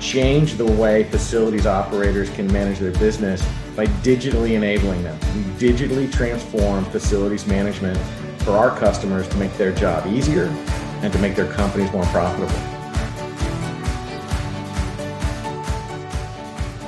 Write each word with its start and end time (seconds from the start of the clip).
change 0.00 0.54
the 0.54 0.64
way 0.64 1.04
facilities 1.04 1.66
operators 1.66 2.30
can 2.30 2.50
manage 2.52 2.78
their 2.78 2.92
business 2.92 3.46
by 3.74 3.86
digitally 4.02 4.52
enabling 4.52 5.02
them. 5.02 5.18
We 5.36 5.42
digitally 5.54 6.12
transform 6.12 6.84
facilities 6.86 7.46
management 7.46 7.98
for 8.42 8.52
our 8.52 8.76
customers 8.76 9.28
to 9.28 9.36
make 9.36 9.52
their 9.54 9.72
job 9.72 10.06
easier 10.06 10.46
and 11.02 11.12
to 11.12 11.18
make 11.18 11.34
their 11.36 11.52
companies 11.52 11.92
more 11.92 12.04
profitable. 12.06 12.54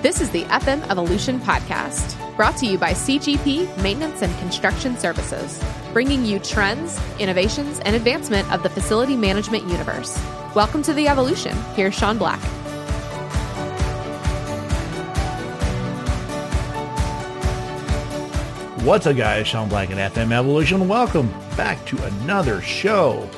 This 0.02 0.22
is 0.22 0.30
the 0.30 0.45
FM 0.45 0.88
Evolution 0.88 1.38
Podcast, 1.40 2.16
brought 2.34 2.56
to 2.56 2.66
you 2.66 2.79
by 2.79 2.92
CGP 2.92 3.82
Maintenance 3.82 4.22
and 4.22 4.36
Construction 4.38 4.96
Services, 4.96 5.62
bringing 5.92 6.24
you 6.24 6.38
trends, 6.38 6.98
innovations, 7.18 7.80
and 7.80 7.95
advancement 7.95 8.50
of 8.50 8.62
the 8.62 8.70
facility 8.70 9.14
management 9.14 9.64
universe. 9.69 10.19
Welcome 10.55 10.83
to 10.84 10.95
the 10.95 11.06
evolution. 11.06 11.55
Here's 11.74 11.95
Sean 11.95 12.16
Black. 12.16 12.41
What's 18.84 19.07
up, 19.07 19.15
guys? 19.15 19.47
Sean 19.47 19.69
Black 19.69 19.91
and 19.91 19.98
FM 19.98 20.33
Evolution. 20.33 20.89
Welcome 20.89 21.29
back 21.55 21.84
to 21.84 22.02
another 22.02 22.62
show. 22.62 23.29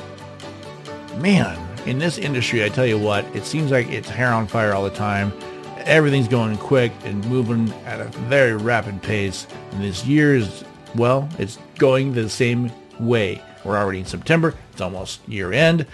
Man, 1.17 1.59
in 1.85 1.99
this 1.99 2.17
industry, 2.17 2.63
I 2.63 2.69
tell 2.69 2.85
you 2.85 2.97
what, 2.97 3.25
it 3.35 3.43
seems 3.43 3.69
like 3.69 3.89
it's 3.89 4.07
hair 4.07 4.31
on 4.31 4.47
fire 4.47 4.71
all 4.71 4.85
the 4.85 4.89
time. 4.89 5.33
Everything's 5.79 6.29
going 6.29 6.55
quick 6.55 6.93
and 7.03 7.27
moving 7.27 7.69
at 7.83 7.99
a 7.99 8.05
very 8.05 8.55
rapid 8.55 9.01
pace. 9.01 9.45
And 9.71 9.83
this 9.83 10.05
year 10.05 10.33
is, 10.33 10.63
well, 10.95 11.27
it's 11.37 11.59
going 11.77 12.13
the 12.13 12.29
same 12.29 12.71
way. 12.97 13.41
We're 13.65 13.77
already 13.77 13.99
in 13.99 14.05
September. 14.05 14.55
It's 14.71 14.79
almost 14.79 15.27
year 15.27 15.51
end. 15.51 15.85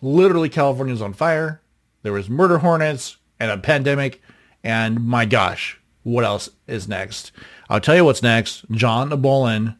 Literally, 0.00 0.48
California's 0.48 1.02
on 1.02 1.12
fire. 1.12 1.60
There 2.02 2.14
was 2.14 2.30
murder 2.30 2.56
hornets 2.56 3.18
and 3.38 3.50
a 3.50 3.58
pandemic. 3.58 4.22
And 4.64 5.06
my 5.06 5.26
gosh, 5.26 5.79
what 6.02 6.24
else 6.24 6.48
is 6.66 6.88
next? 6.88 7.32
I'll 7.68 7.80
tell 7.80 7.96
you 7.96 8.04
what's 8.04 8.22
next. 8.22 8.64
John 8.70 9.10
Bolin, 9.10 9.76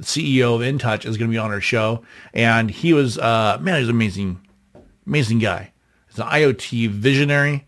CEO 0.00 0.54
of 0.54 0.60
InTouch, 0.60 1.04
is 1.04 1.16
going 1.16 1.30
to 1.30 1.34
be 1.34 1.38
on 1.38 1.50
our 1.50 1.60
show, 1.60 2.02
and 2.32 2.70
he 2.70 2.92
was 2.92 3.18
uh, 3.18 3.58
man, 3.60 3.78
he's 3.78 3.88
an 3.88 3.94
amazing, 3.94 4.40
amazing 5.06 5.38
guy. 5.38 5.72
He's 6.08 6.18
an 6.18 6.26
IoT 6.26 6.90
visionary, 6.90 7.66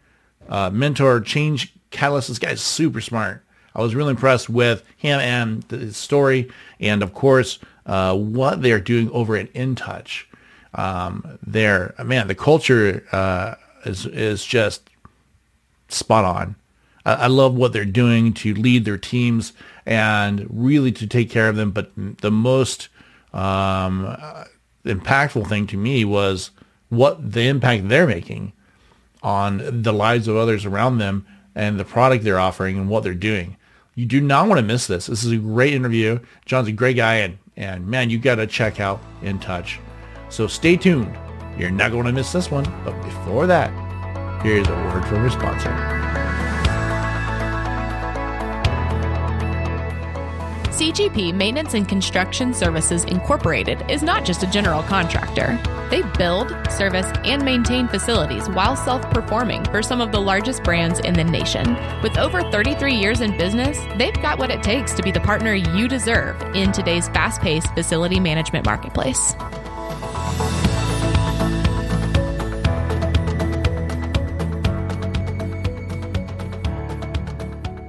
uh, 0.49 0.71
mentor, 0.71 1.21
change 1.21 1.75
catalyst. 1.91 2.29
This 2.29 2.39
guy's 2.39 2.61
super 2.61 3.01
smart. 3.01 3.43
I 3.75 3.83
was 3.83 3.95
really 3.95 4.11
impressed 4.11 4.49
with 4.49 4.83
him 4.97 5.21
and 5.21 5.62
his 5.71 5.97
story, 5.97 6.51
and 6.81 7.03
of 7.03 7.12
course, 7.12 7.59
uh, 7.84 8.17
what 8.17 8.62
they're 8.62 8.81
doing 8.81 9.11
over 9.11 9.37
at 9.37 9.53
InTouch. 9.53 10.25
Um, 10.75 11.39
there, 11.47 11.95
man, 12.03 12.29
the 12.29 12.34
culture 12.34 13.05
uh, 13.12 13.55
is 13.84 14.07
is 14.07 14.45
just 14.45 14.89
spot 15.89 16.25
on. 16.25 16.57
I 17.07 17.29
love 17.29 17.55
what 17.55 17.73
they're 17.73 17.85
doing 17.85 18.33
to 18.35 18.53
lead 18.55 18.85
their 18.85 18.99
teams 18.99 19.53
and 19.87 20.47
really 20.51 20.91
to 20.93 21.07
take 21.07 21.31
care 21.31 21.49
of 21.49 21.55
them. 21.55 21.71
But 21.71 21.93
the 21.95 22.33
most 22.33 22.89
um, 23.33 24.17
impactful 24.85 25.49
thing 25.49 25.69
to 25.69 25.77
me 25.77 26.05
was 26.05 26.51
what 26.89 27.33
the 27.33 27.43
impact 27.43 27.89
they're 27.89 28.07
making 28.07 28.53
on 29.23 29.83
the 29.83 29.93
lives 29.93 30.27
of 30.27 30.37
others 30.37 30.65
around 30.65 30.99
them 30.99 31.27
and 31.55 31.79
the 31.79 31.84
product 31.84 32.25
they're 32.25 32.39
offering 32.39 32.77
and 32.77 32.89
what 32.89 33.03
they're 33.03 33.15
doing. 33.15 33.57
You 33.95 34.05
do 34.05 34.21
not 34.21 34.49
want 34.49 34.59
to 34.59 34.67
miss 34.67 34.87
this. 34.87 35.07
This 35.07 35.25
is 35.25 35.33
a 35.33 35.39
great 35.39 35.75
interview. 35.75 36.19
John's 36.45 36.69
a 36.69 36.73
great 36.73 36.97
guy, 36.97 37.15
and, 37.17 37.39
and 37.57 37.87
man, 37.87 38.11
you 38.11 38.19
got 38.19 38.34
to 38.34 38.47
check 38.47 38.79
out 38.79 39.01
In 39.23 39.39
Touch. 39.39 39.81
So 40.29 40.47
stay 40.47 40.77
tuned. 40.77 41.17
You're 41.59 41.71
not 41.71 41.93
going 41.93 42.05
to 42.05 42.12
miss 42.12 42.33
this 42.33 42.51
one. 42.51 42.65
But 42.84 43.01
before 43.03 43.47
that, 43.47 43.71
here's 44.43 44.69
a 44.69 44.75
word 44.75 45.07
from 45.07 45.23
your 45.23 45.31
sponsor. 45.31 46.16
CGP 50.76 51.32
Maintenance 51.32 51.72
and 51.72 51.88
Construction 51.88 52.53
Services 52.53 53.04
Incorporated 53.04 53.82
is 53.91 54.03
not 54.03 54.26
just 54.26 54.42
a 54.42 54.47
general 54.47 54.82
contractor. 54.82 55.59
They 55.88 56.03
build, 56.19 56.50
service, 56.70 57.06
and 57.25 57.42
maintain 57.42 57.88
facilities 57.88 58.47
while 58.50 58.76
self 58.76 59.00
performing 59.10 59.65
for 59.65 59.82
some 59.82 60.03
of 60.03 60.12
the 60.12 60.20
largest 60.20 60.62
brands 60.65 60.98
in 60.98 61.15
the 61.15 61.25
nation. 61.25 61.78
With 62.03 62.19
over 62.19 62.42
33 62.42 62.94
years 62.94 63.22
in 63.22 63.38
business, 63.38 63.78
they've 63.97 64.20
got 64.20 64.38
what 64.38 64.50
it 64.50 64.62
takes 64.62 64.92
to 64.92 65.03
be 65.03 65.10
the 65.10 65.20
partner 65.20 65.54
you 65.54 65.88
deserve 65.88 66.38
in 66.54 66.72
today's 66.72 67.09
fast 67.09 67.41
paced 67.41 67.72
facility 67.72 68.20
management 68.20 68.66
marketplace. 68.66 69.34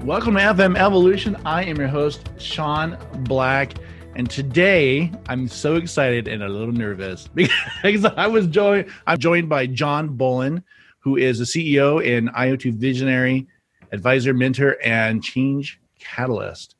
Welcome 0.08 0.36
to 0.36 0.40
FM 0.40 0.78
Evolution. 0.78 1.36
I 1.44 1.66
am 1.66 1.76
your 1.76 1.90
host, 1.90 2.30
Sean 2.40 2.98
Black. 3.26 3.74
And 4.16 4.30
today 4.30 5.12
I'm 5.28 5.50
so 5.50 5.76
excited 5.76 6.30
and 6.30 6.44
a 6.44 6.48
little 6.48 6.72
nervous 6.72 7.28
because 7.36 8.06
I 8.06 8.26
was 8.26 8.48
joined, 8.48 8.90
I'm 9.06 9.18
joined 9.18 9.50
by 9.50 9.66
John 9.68 10.18
Bolin, 10.18 10.64
who 11.00 11.18
is 11.18 11.40
the 11.40 11.44
CEO 11.44 12.02
and 12.08 12.30
IoT 12.30 12.76
visionary, 12.76 13.48
advisor, 13.92 14.34
mentor, 14.34 14.78
and 14.82 15.22
change 15.22 15.78
catalyst 16.00 16.76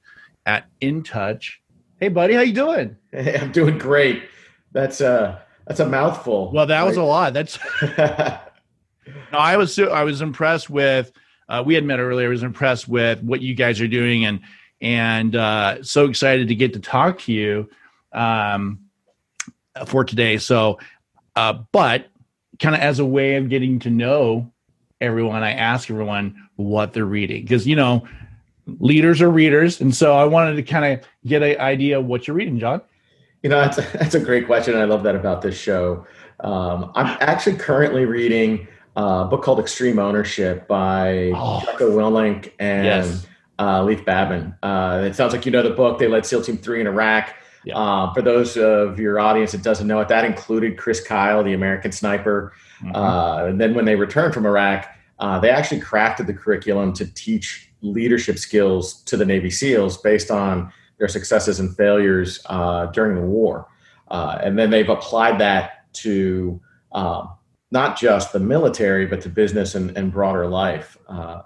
at 0.46 0.68
InTouch. 0.80 1.56
Hey 2.00 2.08
buddy, 2.08 2.34
how 2.34 2.42
you 2.44 2.54
doing? 2.54 2.96
Hey, 3.12 3.38
I'm 3.38 3.52
doing 3.52 3.78
great. 3.78 4.24
That's 4.72 5.02
uh 5.02 5.38
that's 5.68 5.82
a 5.82 5.86
mouthful. 5.86 6.54
Well, 6.54 6.66
that 6.66 6.80
right? 6.80 6.88
was 6.88 6.96
a 6.96 7.04
lot. 7.04 7.34
That's 7.34 7.60
no, 7.98 8.40
I 9.34 9.58
was 9.58 9.78
I 9.78 10.06
was 10.06 10.22
impressed 10.22 10.70
with 10.70 11.12
uh, 11.50 11.64
we 11.66 11.76
had 11.76 11.84
met 11.84 12.00
earlier. 12.00 12.28
I 12.28 12.30
was 12.30 12.44
impressed 12.44 12.88
with 12.88 13.22
what 13.22 13.42
you 13.42 13.54
guys 13.56 13.80
are 13.82 13.88
doing, 13.88 14.26
and 14.26 14.42
and 14.82 15.36
uh, 15.36 15.84
so 15.84 16.06
excited 16.06 16.50
to 16.50 16.56
get 16.56 16.74
to 16.74 16.80
talk 16.80 17.20
to 17.22 17.34
you 17.34 17.70
um, 18.12 18.80
for 19.86 20.04
today. 20.04 20.38
So, 20.38 20.80
uh, 21.36 21.54
but 21.72 22.08
kind 22.60 22.76
of 22.76 22.82
as 22.82 23.00
a 23.00 23.06
way 23.06 23.36
of 23.36 23.50
getting 23.50 23.80
to 23.80 23.90
know 23.90 24.52
everyone, 25.00 25.44
I 25.44 25.54
ask 25.54 25.90
everyone 25.90 26.50
what 26.56 26.94
they're 26.94 27.06
reading 27.06 27.44
because 27.44 27.66
you 27.66 27.76
know 27.76 28.08
leaders 28.80 29.22
are 29.22 29.30
readers, 29.30 29.80
and 29.80 29.96
so 29.96 30.16
I 30.16 30.26
wanted 30.26 30.56
to 30.56 30.64
kind 30.64 30.86
of 31.00 31.08
get 31.26 31.44
an 31.44 31.60
idea 31.60 32.02
what 32.02 32.28
you're 32.28 32.36
reading, 32.36 32.60
John. 32.60 32.82
You 33.44 33.50
know, 33.50 33.62
that's 33.62 33.78
a, 33.78 33.82
that's 33.98 34.16
a 34.16 34.20
great 34.20 34.46
question. 34.46 34.76
I 34.76 34.84
love 34.84 35.04
that 35.04 35.16
about 35.16 35.42
this 35.42 35.58
show. 35.58 36.06
Um, 36.42 36.92
I'm 36.94 37.18
actually 37.22 37.56
currently 37.56 38.06
reading 38.06 38.68
uh, 38.98 39.26
book 39.26 39.44
called 39.44 39.60
Extreme 39.60 40.00
Ownership 40.00 40.68
by 40.68 41.32
oh. 41.36 41.62
Jocko 41.64 41.92
Willink 41.92 42.52
and 42.58 42.86
yes. 42.86 43.28
uh, 43.60 43.84
Leif 43.84 44.04
Babin. 44.04 44.56
Uh, 44.64 45.04
it 45.06 45.16
sounds 45.16 45.34
like 45.34 45.46
you 45.46 45.52
know 45.52 45.62
the 45.62 45.70
book. 45.70 46.00
They 46.00 46.08
led 46.08 46.26
SEAL 46.26 46.42
Team 46.42 46.58
3 46.58 46.82
in 46.82 46.88
Iraq. 46.88 47.36
Yeah. 47.64 47.78
Uh, 47.78 48.14
for 48.14 48.24
those 48.24 48.58
of 48.58 49.00
your 49.00 49.20
audience 49.20 49.52
that 49.52 49.62
doesn't 49.62 49.88
know 49.88 50.00
it, 50.00 50.08
that 50.08 50.26
included 50.26 50.78
Chris 50.78 51.00
Kyle, 51.00 51.44
the 51.44 51.54
American 51.54 51.92
sniper. 51.92 52.54
Mm-hmm. 52.82 52.96
Uh, 52.96 53.46
and 53.46 53.62
then 53.62 53.76
when 53.76 53.86
they 53.86 53.96
returned 53.96 54.34
from 54.34 54.48
Iraq, 54.48 54.88
uh, 55.20 55.40
they 55.40 55.52
actually 55.52 55.82
crafted 55.82 56.26
the 56.26 56.34
curriculum 56.34 56.92
to 56.94 57.06
teach 57.06 57.70
leadership 57.82 58.40
skills 58.40 59.04
to 59.04 59.16
the 59.16 59.26
Navy 59.26 59.52
SEALs 59.52 59.98
based 59.98 60.32
on 60.32 60.74
their 60.98 61.08
successes 61.08 61.60
and 61.60 61.76
failures 61.78 62.40
during 62.94 63.16
the 63.16 63.22
war. 63.22 63.68
and 64.10 64.58
then 64.58 64.72
they've 64.72 64.90
applied 64.90 65.40
that 65.40 65.94
to 65.94 66.60
um, 66.94 67.30
not 67.72 67.98
just 67.98 68.34
the 68.34 68.40
military, 68.40 69.06
but 69.06 69.22
to 69.22 69.30
business 69.30 69.76
and, 69.76 69.96
and 69.98 70.12
broader 70.12 70.48
life. 70.48 70.98
Uh, 71.08 71.42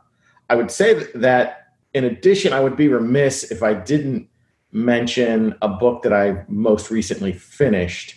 I 0.50 0.56
would 0.56 0.72
say 0.72 1.06
that 1.16 1.74
in 1.94 2.06
addition, 2.06 2.54
I 2.54 2.60
would 2.60 2.78
be 2.78 2.88
remiss 2.88 3.52
if 3.52 3.64
I 3.64 3.74
didn't 3.74 4.28
mention 4.72 5.56
a 5.62 5.68
book 5.68 6.04
that 6.04 6.14
I 6.14 6.44
most 6.48 6.90
recently 6.92 7.34
finished, 7.34 8.16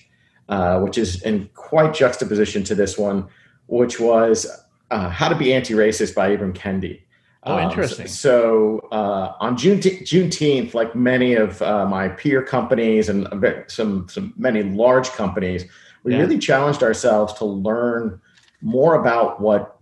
uh, 0.49 0.81
which 0.81 0.99
is 0.99 1.23
in 1.23 1.49
quite 1.55 1.95
juxtaposition 1.95 2.63
to 2.65 2.75
this 2.75 2.97
one, 2.97 3.27
which 3.67 3.99
was 3.99 4.47
uh, 4.91 5.09
How 5.09 5.29
to 5.29 5.35
Be 5.35 5.53
Anti 5.53 5.75
Racist 5.75 6.15
by 6.15 6.37
Ibram 6.37 6.55
Kendi. 6.55 7.01
Oh, 7.45 7.59
um, 7.59 7.69
interesting. 7.69 8.05
Um, 8.05 8.09
so, 8.09 8.89
uh, 8.93 9.35
on 9.41 9.57
June 9.57 9.79
Juneteenth, 9.79 10.73
like 10.73 10.95
many 10.95 11.35
of 11.35 11.61
uh, 11.61 11.85
my 11.87 12.09
peer 12.09 12.43
companies 12.43 13.09
and 13.09 13.29
some 13.69 14.09
some 14.09 14.33
many 14.37 14.63
large 14.63 15.11
companies, 15.11 15.65
we 16.05 16.13
yeah. 16.13 16.21
really 16.21 16.39
challenged 16.39 16.83
ourselves 16.83 17.33
to 17.35 17.45
learn 17.45 18.21
more 18.61 18.95
about 18.95 19.41
what 19.41 19.79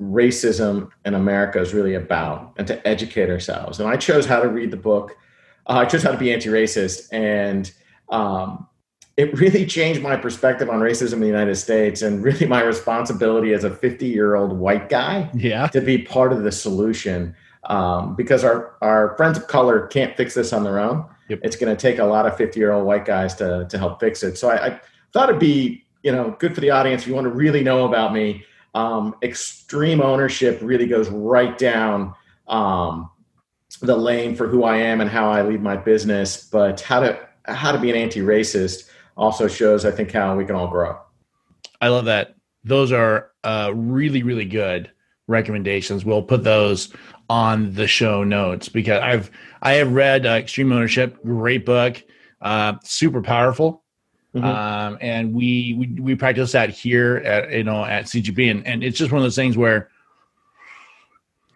racism 0.00 0.90
in 1.04 1.14
America 1.14 1.60
is 1.60 1.74
really 1.74 1.94
about 1.94 2.54
and 2.56 2.66
to 2.66 2.86
educate 2.86 3.30
ourselves. 3.30 3.80
And 3.80 3.88
I 3.88 3.96
chose 3.96 4.26
how 4.26 4.40
to 4.40 4.48
read 4.48 4.70
the 4.70 4.76
book. 4.76 5.16
Uh, 5.66 5.78
I 5.78 5.84
chose 5.86 6.02
how 6.02 6.12
to 6.12 6.18
be 6.18 6.32
anti-racist, 6.32 7.12
and 7.12 7.70
um, 8.10 8.66
it 9.16 9.36
really 9.38 9.66
changed 9.66 10.00
my 10.00 10.16
perspective 10.16 10.70
on 10.70 10.78
racism 10.80 11.14
in 11.14 11.20
the 11.20 11.26
United 11.26 11.56
States 11.56 12.02
and 12.02 12.22
really 12.24 12.46
my 12.46 12.62
responsibility 12.62 13.52
as 13.52 13.64
a 13.64 13.70
50-year-old 13.70 14.52
white 14.52 14.88
guy 14.88 15.28
yeah. 15.34 15.66
to 15.68 15.80
be 15.80 15.98
part 15.98 16.32
of 16.32 16.44
the 16.44 16.52
solution. 16.52 17.34
Um, 17.64 18.14
because 18.14 18.44
our, 18.44 18.76
our 18.80 19.14
friends 19.18 19.36
of 19.36 19.46
color 19.46 19.88
can't 19.88 20.16
fix 20.16 20.32
this 20.32 20.54
on 20.54 20.64
their 20.64 20.78
own. 20.78 21.04
Yep. 21.28 21.40
It's 21.42 21.56
going 21.56 21.74
to 21.74 21.80
take 21.80 21.98
a 21.98 22.04
lot 22.04 22.24
of 22.24 22.34
50 22.36 22.58
year 22.58 22.72
old 22.72 22.86
white 22.86 23.04
guys 23.04 23.34
to, 23.34 23.66
to 23.68 23.78
help 23.78 24.00
fix 24.00 24.22
it. 24.22 24.38
So 24.38 24.48
I, 24.48 24.66
I 24.66 24.80
thought 25.12 25.28
it'd 25.28 25.40
be 25.40 25.84
you 26.02 26.12
know 26.12 26.36
good 26.38 26.54
for 26.54 26.60
the 26.60 26.70
audience 26.70 27.02
if 27.02 27.08
you 27.08 27.14
want 27.14 27.26
to 27.26 27.32
really 27.32 27.62
know 27.62 27.86
about 27.86 28.12
me. 28.12 28.44
Um, 28.74 29.14
extreme 29.22 30.00
ownership 30.00 30.58
really 30.62 30.86
goes 30.86 31.08
right 31.08 31.56
down 31.56 32.14
um, 32.46 33.10
the 33.80 33.96
lane 33.96 34.36
for 34.36 34.46
who 34.46 34.64
I 34.64 34.76
am 34.76 35.00
and 35.00 35.10
how 35.10 35.30
I 35.30 35.42
lead 35.42 35.62
my 35.62 35.76
business. 35.76 36.44
But 36.44 36.80
how 36.80 37.00
to 37.00 37.18
how 37.46 37.72
to 37.72 37.78
be 37.78 37.90
an 37.90 37.96
anti-racist 37.96 38.88
also 39.16 39.48
shows, 39.48 39.84
I 39.84 39.90
think, 39.90 40.12
how 40.12 40.36
we 40.36 40.44
can 40.44 40.54
all 40.54 40.68
grow. 40.68 40.98
I 41.80 41.88
love 41.88 42.04
that. 42.04 42.36
Those 42.64 42.92
are 42.92 43.30
uh, 43.44 43.72
really 43.74 44.22
really 44.22 44.44
good 44.44 44.90
recommendations. 45.26 46.04
We'll 46.04 46.22
put 46.22 46.44
those 46.44 46.92
on 47.30 47.74
the 47.74 47.86
show 47.86 48.24
notes 48.24 48.68
because 48.68 49.00
I've 49.02 49.30
I 49.62 49.74
have 49.74 49.92
read 49.92 50.26
uh, 50.26 50.30
Extreme 50.30 50.72
Ownership, 50.72 51.22
great 51.22 51.66
book, 51.66 52.02
uh, 52.40 52.74
super 52.84 53.22
powerful. 53.22 53.84
Mm-hmm. 54.42 54.46
Um, 54.46 54.98
and 55.00 55.34
we, 55.34 55.74
we 55.78 56.00
we 56.00 56.14
practice 56.14 56.52
that 56.52 56.70
here 56.70 57.16
at 57.18 57.50
you 57.52 57.64
know 57.64 57.84
at 57.84 58.04
CGP, 58.04 58.50
and, 58.50 58.66
and 58.66 58.82
it's 58.82 58.98
just 58.98 59.12
one 59.12 59.18
of 59.18 59.24
those 59.24 59.36
things 59.36 59.56
where 59.56 59.90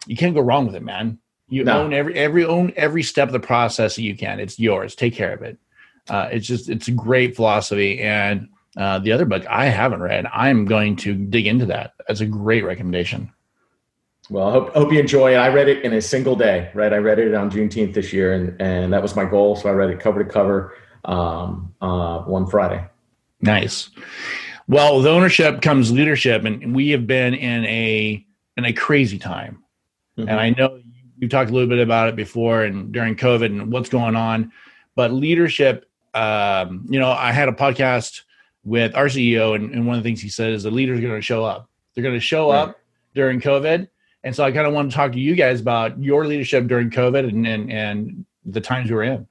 you 0.07 0.15
can't 0.15 0.35
go 0.35 0.41
wrong 0.41 0.65
with 0.65 0.75
it, 0.75 0.83
man. 0.83 1.19
You 1.49 1.63
no. 1.63 1.83
own 1.83 1.93
every 1.93 2.15
every 2.15 2.45
own 2.45 2.73
every 2.75 3.03
step 3.03 3.29
of 3.29 3.33
the 3.33 3.39
process 3.39 3.95
that 3.95 4.03
you 4.03 4.15
can. 4.15 4.39
It's 4.39 4.59
yours. 4.59 4.95
Take 4.95 5.13
care 5.13 5.33
of 5.33 5.41
it. 5.41 5.57
Uh, 6.09 6.29
it's 6.31 6.47
just 6.47 6.69
it's 6.69 6.87
a 6.87 6.91
great 6.91 7.35
philosophy, 7.35 7.99
and 7.99 8.49
uh, 8.77 8.99
the 8.99 9.11
other 9.11 9.25
book 9.25 9.45
I 9.47 9.65
haven't 9.65 10.01
read. 10.01 10.25
I'm 10.33 10.65
going 10.65 10.95
to 10.97 11.13
dig 11.13 11.47
into 11.47 11.65
that. 11.67 11.93
That's 12.07 12.21
a 12.21 12.25
great 12.25 12.63
recommendation. 12.63 13.31
Well, 14.29 14.47
I 14.47 14.51
hope, 14.51 14.73
hope 14.73 14.91
you 14.91 14.99
enjoy 14.99 15.33
it. 15.33 15.37
I 15.37 15.49
read 15.49 15.67
it 15.67 15.83
in 15.83 15.93
a 15.93 16.01
single 16.01 16.35
day, 16.35 16.71
right? 16.73 16.93
I 16.93 16.97
read 16.97 17.19
it 17.19 17.33
on 17.33 17.51
Juneteenth 17.51 17.93
this 17.93 18.13
year, 18.13 18.33
and, 18.33 18.59
and 18.61 18.93
that 18.93 19.01
was 19.01 19.15
my 19.15 19.25
goal. 19.25 19.57
So 19.57 19.69
I 19.69 19.73
read 19.73 19.89
it 19.89 19.99
cover 19.99 20.23
to 20.23 20.29
cover 20.29 20.73
um, 21.05 21.73
uh, 21.81 22.19
one 22.21 22.47
Friday. 22.47 22.85
Nice. 23.41 23.89
Well, 24.67 24.97
with 24.97 25.05
ownership 25.05 25.61
comes 25.61 25.91
leadership, 25.91 26.45
and 26.45 26.73
we 26.73 26.91
have 26.91 27.05
been 27.05 27.33
in 27.33 27.65
a 27.65 28.25
in 28.55 28.65
a 28.65 28.73
crazy 28.73 29.19
time. 29.19 29.63
Mm-hmm. 30.17 30.29
And 30.29 30.39
I 30.39 30.49
know 30.51 30.79
you 31.17 31.27
talked 31.27 31.49
a 31.49 31.53
little 31.53 31.69
bit 31.69 31.79
about 31.79 32.09
it 32.09 32.15
before 32.15 32.63
and 32.63 32.91
during 32.91 33.15
COVID 33.15 33.45
and 33.45 33.71
what's 33.71 33.89
going 33.89 34.15
on, 34.15 34.51
but 34.95 35.11
leadership. 35.11 35.89
Um, 36.13 36.85
you 36.89 36.99
know, 36.99 37.11
I 37.11 37.31
had 37.31 37.49
a 37.49 37.53
podcast 37.53 38.21
with 38.63 38.95
our 38.95 39.07
CEO, 39.07 39.55
and, 39.55 39.73
and 39.73 39.87
one 39.87 39.97
of 39.97 40.03
the 40.03 40.07
things 40.07 40.21
he 40.21 40.29
said 40.29 40.51
is 40.51 40.63
the 40.63 40.71
leaders 40.71 40.99
are 40.99 41.01
going 41.01 41.15
to 41.15 41.21
show 41.21 41.43
up. 41.43 41.69
They're 41.93 42.03
going 42.03 42.15
to 42.15 42.21
show 42.21 42.51
right. 42.51 42.69
up 42.69 42.79
during 43.15 43.41
COVID, 43.41 43.89
and 44.23 44.35
so 44.35 44.43
I 44.43 44.51
kind 44.51 44.67
of 44.67 44.73
want 44.73 44.91
to 44.91 44.95
talk 44.95 45.11
to 45.11 45.19
you 45.19 45.35
guys 45.35 45.59
about 45.59 46.01
your 46.01 46.25
leadership 46.25 46.67
during 46.67 46.89
COVID 46.89 47.27
and 47.27 47.45
and, 47.47 47.71
and 47.71 48.25
the 48.45 48.61
times 48.61 48.91
we're 48.91 49.03
in. 49.03 49.27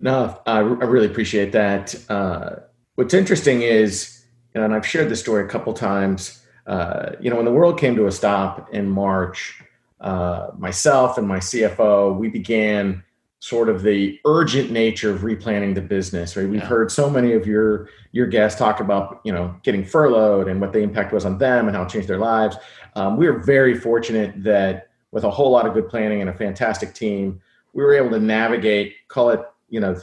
No, 0.00 0.40
I, 0.46 0.58
I 0.58 0.60
really 0.62 1.06
appreciate 1.06 1.52
that. 1.52 1.94
Uh, 2.08 2.56
what's 2.94 3.14
interesting 3.14 3.62
is, 3.62 4.24
and 4.54 4.74
I've 4.74 4.86
shared 4.86 5.10
this 5.10 5.20
story 5.20 5.44
a 5.44 5.48
couple 5.48 5.72
times. 5.74 6.42
Uh, 6.66 7.12
you 7.20 7.30
know, 7.30 7.36
when 7.36 7.44
the 7.44 7.52
world 7.52 7.78
came 7.78 7.96
to 7.96 8.06
a 8.06 8.12
stop 8.12 8.72
in 8.72 8.88
March, 8.88 9.62
uh, 10.00 10.48
myself 10.56 11.18
and 11.18 11.28
my 11.28 11.38
CFO, 11.38 12.16
we 12.18 12.28
began 12.28 13.02
sort 13.40 13.68
of 13.68 13.82
the 13.82 14.18
urgent 14.26 14.70
nature 14.70 15.10
of 15.10 15.20
replanning 15.20 15.74
the 15.74 15.80
business. 15.80 16.36
Right, 16.36 16.48
we've 16.48 16.60
yeah. 16.60 16.66
heard 16.66 16.90
so 16.90 17.10
many 17.10 17.32
of 17.32 17.46
your 17.46 17.88
your 18.12 18.26
guests 18.26 18.58
talk 18.58 18.80
about 18.80 19.20
you 19.24 19.32
know 19.32 19.54
getting 19.62 19.84
furloughed 19.84 20.48
and 20.48 20.60
what 20.60 20.72
the 20.72 20.80
impact 20.80 21.12
was 21.12 21.24
on 21.24 21.38
them 21.38 21.66
and 21.66 21.76
how 21.76 21.82
it 21.82 21.88
changed 21.88 22.08
their 22.08 22.18
lives. 22.18 22.56
Um, 22.96 23.16
we 23.16 23.28
were 23.28 23.38
very 23.38 23.74
fortunate 23.74 24.42
that 24.42 24.88
with 25.10 25.24
a 25.24 25.30
whole 25.30 25.50
lot 25.50 25.66
of 25.66 25.74
good 25.74 25.88
planning 25.88 26.20
and 26.20 26.30
a 26.30 26.34
fantastic 26.34 26.94
team, 26.94 27.40
we 27.72 27.82
were 27.82 27.94
able 27.94 28.10
to 28.10 28.20
navigate, 28.20 28.94
call 29.08 29.30
it 29.30 29.40
you 29.70 29.80
know, 29.80 30.00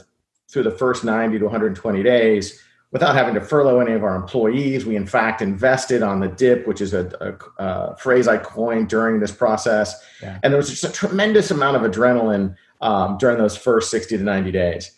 through 0.50 0.64
the 0.64 0.70
first 0.70 1.04
90 1.04 1.38
to 1.38 1.44
120 1.44 2.02
days 2.02 2.62
without 2.90 3.14
having 3.14 3.34
to 3.34 3.40
furlough 3.40 3.80
any 3.80 3.92
of 3.92 4.02
our 4.02 4.16
employees. 4.16 4.86
We, 4.86 4.96
in 4.96 5.06
fact, 5.06 5.42
invested 5.42 6.02
on 6.02 6.20
the 6.20 6.28
dip, 6.28 6.66
which 6.66 6.80
is 6.80 6.94
a, 6.94 7.38
a, 7.58 7.62
a 7.62 7.96
phrase 7.96 8.26
I 8.26 8.38
coined 8.38 8.88
during 8.88 9.20
this 9.20 9.30
process. 9.30 9.94
Yeah. 10.22 10.38
And 10.42 10.52
there 10.52 10.56
was 10.56 10.70
just 10.70 10.84
a 10.84 10.92
tremendous 10.92 11.50
amount 11.50 11.76
of 11.76 11.82
adrenaline 11.90 12.56
um, 12.80 13.18
during 13.18 13.38
those 13.38 13.56
first 13.56 13.90
60 13.90 14.16
to 14.16 14.22
90 14.22 14.52
days. 14.52 14.90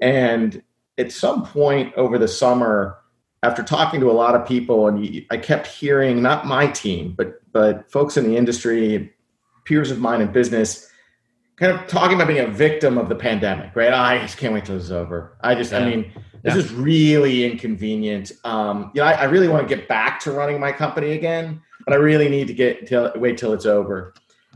And 0.00 0.62
at 0.98 1.10
some 1.10 1.44
point 1.44 1.94
over 1.94 2.18
the 2.18 2.28
summer, 2.28 2.98
after 3.42 3.62
talking 3.62 4.00
to 4.00 4.10
a 4.10 4.12
lot 4.12 4.34
of 4.34 4.46
people, 4.46 4.88
and 4.88 5.24
I 5.30 5.36
kept 5.36 5.66
hearing 5.66 6.20
not 6.20 6.46
my 6.46 6.66
team, 6.66 7.14
but 7.16 7.40
but 7.52 7.90
folks 7.90 8.16
in 8.16 8.24
the 8.24 8.36
industry, 8.36 9.12
peers 9.64 9.90
of 9.90 10.00
mine 10.00 10.20
in 10.20 10.30
business, 10.32 10.90
kind 11.58 11.72
of 11.72 11.86
talking 11.86 12.14
about 12.14 12.28
being 12.28 12.40
a 12.40 12.46
victim 12.46 12.98
of 12.98 13.08
the 13.08 13.14
pandemic, 13.14 13.74
right? 13.74 13.92
I 13.92 14.18
just 14.18 14.38
can't 14.38 14.54
wait 14.54 14.64
till 14.64 14.76
it's 14.76 14.90
over. 14.90 15.36
I 15.40 15.54
just, 15.54 15.72
yeah. 15.72 15.78
I 15.78 15.84
mean, 15.84 16.12
this 16.42 16.54
yeah. 16.54 16.60
is 16.60 16.72
really 16.72 17.44
inconvenient. 17.44 18.32
Um, 18.44 18.90
you 18.94 19.00
know, 19.00 19.08
I, 19.08 19.12
I, 19.12 19.24
really 19.24 19.48
want 19.48 19.68
to 19.68 19.74
get 19.74 19.88
back 19.88 20.20
to 20.20 20.32
running 20.32 20.60
my 20.60 20.70
company 20.70 21.12
again, 21.12 21.60
but 21.84 21.92
I 21.94 21.96
really 21.96 22.28
need 22.28 22.46
to 22.46 22.54
get 22.54 22.86
till 22.86 23.12
wait 23.16 23.38
till 23.38 23.52
it's 23.52 23.66
over. 23.66 24.14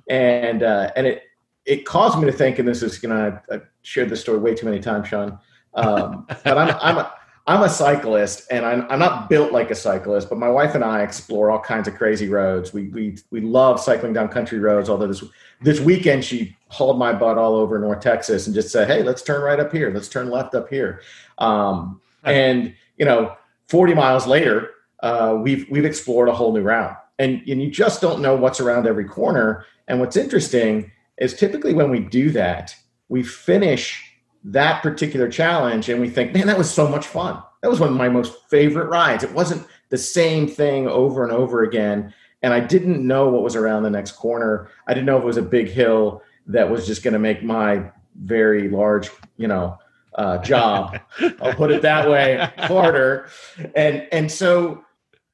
And 0.08 0.62
uh, 0.62 0.92
and 0.94 1.06
it 1.06 1.24
it 1.66 1.84
caused 1.84 2.18
me 2.18 2.26
to 2.26 2.32
think, 2.32 2.58
and 2.58 2.68
this 2.68 2.82
is, 2.82 3.02
you 3.02 3.08
know, 3.08 3.26
I've, 3.26 3.40
I've 3.54 3.66
shared 3.82 4.08
this 4.08 4.20
story 4.20 4.38
way 4.38 4.54
too 4.54 4.66
many 4.66 4.80
times, 4.80 5.08
Sean. 5.08 5.38
Um, 5.74 6.26
but 6.44 6.58
I'm 6.58 6.76
I'm 6.80 6.98
a, 6.98 7.12
I'm 7.52 7.62
a 7.62 7.68
cyclist, 7.68 8.46
and 8.50 8.64
I'm 8.64 8.86
I'm 8.90 8.98
not 8.98 9.28
built 9.28 9.52
like 9.52 9.70
a 9.70 9.74
cyclist, 9.74 10.30
but 10.30 10.38
my 10.38 10.48
wife 10.48 10.74
and 10.74 10.82
I 10.82 11.02
explore 11.02 11.50
all 11.50 11.58
kinds 11.58 11.86
of 11.86 11.94
crazy 11.94 12.26
roads. 12.26 12.72
We 12.72 12.88
we 12.88 13.18
we 13.30 13.42
love 13.42 13.78
cycling 13.78 14.14
down 14.14 14.28
country 14.28 14.58
roads. 14.58 14.88
Although 14.88 15.08
this 15.08 15.22
this 15.60 15.78
weekend 15.78 16.24
she 16.24 16.56
hauled 16.68 16.98
my 16.98 17.12
butt 17.12 17.36
all 17.36 17.54
over 17.54 17.78
North 17.78 18.00
Texas 18.00 18.46
and 18.46 18.54
just 18.54 18.70
said, 18.70 18.88
"Hey, 18.88 19.02
let's 19.02 19.20
turn 19.20 19.42
right 19.42 19.60
up 19.60 19.70
here. 19.70 19.92
Let's 19.92 20.08
turn 20.08 20.30
left 20.30 20.54
up 20.54 20.70
here." 20.70 21.02
Um, 21.36 22.00
and 22.24 22.74
you 22.96 23.04
know, 23.04 23.36
40 23.68 23.92
miles 23.92 24.26
later, 24.26 24.70
uh, 25.02 25.36
we've 25.38 25.68
we've 25.68 25.84
explored 25.84 26.30
a 26.30 26.34
whole 26.34 26.54
new 26.54 26.62
route, 26.62 26.96
and 27.18 27.42
and 27.46 27.62
you 27.62 27.70
just 27.70 28.00
don't 28.00 28.22
know 28.22 28.34
what's 28.34 28.60
around 28.60 28.86
every 28.86 29.04
corner. 29.04 29.66
And 29.88 30.00
what's 30.00 30.16
interesting 30.16 30.90
is 31.18 31.34
typically 31.34 31.74
when 31.74 31.90
we 31.90 32.00
do 32.00 32.30
that, 32.30 32.74
we 33.10 33.22
finish 33.22 34.11
that 34.44 34.82
particular 34.82 35.28
challenge 35.28 35.88
and 35.88 36.00
we 36.00 36.10
think, 36.10 36.34
"Man, 36.34 36.46
that 36.46 36.58
was 36.58 36.70
so 36.70 36.88
much 36.88 37.06
fun. 37.06 37.40
That 37.62 37.70
was 37.70 37.80
one 37.80 37.90
of 37.90 37.96
my 37.96 38.08
most 38.08 38.48
favorite 38.50 38.88
rides." 38.88 39.24
It 39.24 39.32
wasn't 39.32 39.66
the 39.90 39.98
same 39.98 40.48
thing 40.48 40.88
over 40.88 41.22
and 41.22 41.32
over 41.32 41.62
again 41.62 42.12
and 42.42 42.52
I 42.52 42.60
didn't 42.60 43.06
know 43.06 43.28
what 43.28 43.42
was 43.42 43.56
around 43.56 43.84
the 43.84 43.90
next 43.90 44.12
corner. 44.12 44.68
I 44.86 44.94
didn't 44.94 45.06
know 45.06 45.16
if 45.16 45.22
it 45.22 45.26
was 45.26 45.36
a 45.36 45.42
big 45.42 45.68
hill 45.68 46.22
that 46.46 46.68
was 46.68 46.86
just 46.86 47.02
going 47.02 47.12
to 47.12 47.20
make 47.20 47.42
my 47.42 47.90
very 48.20 48.68
large, 48.68 49.10
you 49.36 49.46
know, 49.46 49.78
uh, 50.16 50.38
job. 50.38 50.98
I'll 51.40 51.54
put 51.54 51.70
it 51.70 51.82
that 51.82 52.10
way, 52.10 52.50
harder. 52.58 53.28
And 53.74 54.06
and 54.12 54.30
so 54.30 54.84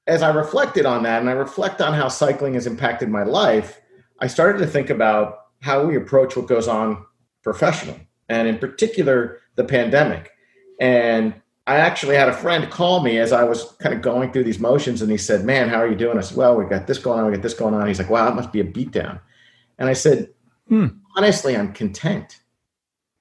as 0.06 0.22
I 0.22 0.30
reflected 0.30 0.86
on 0.86 1.02
that, 1.02 1.20
and 1.20 1.28
I 1.28 1.32
reflect 1.32 1.80
on 1.80 1.94
how 1.94 2.08
cycling 2.08 2.54
has 2.54 2.66
impacted 2.66 3.08
my 3.08 3.24
life, 3.24 3.80
I 4.20 4.26
started 4.26 4.58
to 4.58 4.66
think 4.66 4.90
about 4.90 5.38
how 5.60 5.84
we 5.84 5.96
approach 5.96 6.36
what 6.36 6.46
goes 6.46 6.68
on 6.68 7.04
professionally, 7.42 8.07
and 8.28 8.48
in 8.48 8.58
particular 8.58 9.38
the 9.56 9.64
pandemic. 9.64 10.30
And 10.80 11.34
I 11.66 11.76
actually 11.76 12.16
had 12.16 12.30
a 12.30 12.32
friend 12.32 12.70
call 12.70 13.02
me 13.02 13.18
as 13.18 13.30
I 13.30 13.44
was 13.44 13.72
kind 13.78 13.94
of 13.94 14.00
going 14.00 14.32
through 14.32 14.44
these 14.44 14.58
motions, 14.58 15.02
and 15.02 15.10
he 15.10 15.18
said, 15.18 15.44
"Man, 15.44 15.68
how 15.68 15.76
are 15.76 15.88
you 15.88 15.94
doing?" 15.96 16.16
I 16.16 16.22
said, 16.22 16.36
"Well, 16.36 16.56
we 16.56 16.64
got 16.64 16.86
this 16.86 16.98
going 16.98 17.20
on. 17.20 17.26
We 17.26 17.32
got 17.32 17.42
this 17.42 17.52
going 17.52 17.74
on." 17.74 17.86
He's 17.86 17.98
like, 17.98 18.08
"Wow, 18.08 18.28
it 18.28 18.34
must 18.34 18.52
be 18.52 18.60
a 18.60 18.64
beatdown." 18.64 19.20
And 19.78 19.88
I 19.88 19.92
said, 19.92 20.30
hmm. 20.68 20.86
"Honestly, 21.14 21.54
I'm 21.54 21.74
content." 21.74 22.40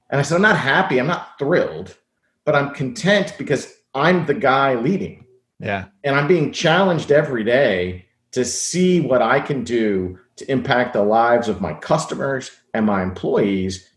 And 0.09 0.19
I 0.19 0.23
said, 0.23 0.35
"I'm 0.35 0.41
not 0.41 0.57
happy. 0.57 0.97
I'm 0.97 1.07
not 1.07 1.37
thrilled, 1.37 1.97
but 2.45 2.55
I'm 2.55 2.73
content 2.73 3.35
because 3.37 3.73
I'm 3.93 4.25
the 4.25 4.33
guy 4.33 4.75
leading. 4.75 5.25
Yeah, 5.59 5.85
and 6.05 6.15
I'm 6.15 6.27
being 6.27 6.53
challenged 6.53 7.11
every 7.11 7.43
day 7.43 8.05
to 8.31 8.45
see 8.45 9.01
what 9.01 9.21
I 9.21 9.41
can 9.41 9.65
do 9.65 10.19
to 10.37 10.49
impact 10.49 10.93
the 10.93 11.03
lives 11.03 11.49
of 11.49 11.59
my 11.59 11.73
customers 11.73 12.51
and 12.73 12.85
my 12.85 13.03
employees." 13.03 13.89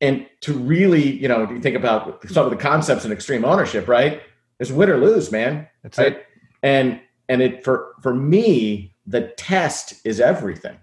And 0.00 0.26
to 0.40 0.52
really, 0.52 1.10
you 1.10 1.28
know, 1.28 1.42
if 1.42 1.50
you 1.50 1.60
think 1.60 1.76
about 1.76 2.28
some 2.28 2.44
of 2.44 2.50
the 2.50 2.56
concepts 2.56 3.04
in 3.04 3.12
extreme 3.12 3.44
ownership, 3.44 3.88
right? 3.88 4.22
It's 4.58 4.70
win 4.70 4.90
or 4.90 4.98
lose, 4.98 5.32
man. 5.32 5.66
That's 5.82 5.98
right? 5.98 6.12
it. 6.12 6.26
And 6.62 7.00
and 7.28 7.42
it 7.42 7.64
for 7.64 7.94
for 8.02 8.14
me, 8.14 8.94
the 9.06 9.28
test 9.36 9.94
is 10.04 10.20
everything. 10.20 10.78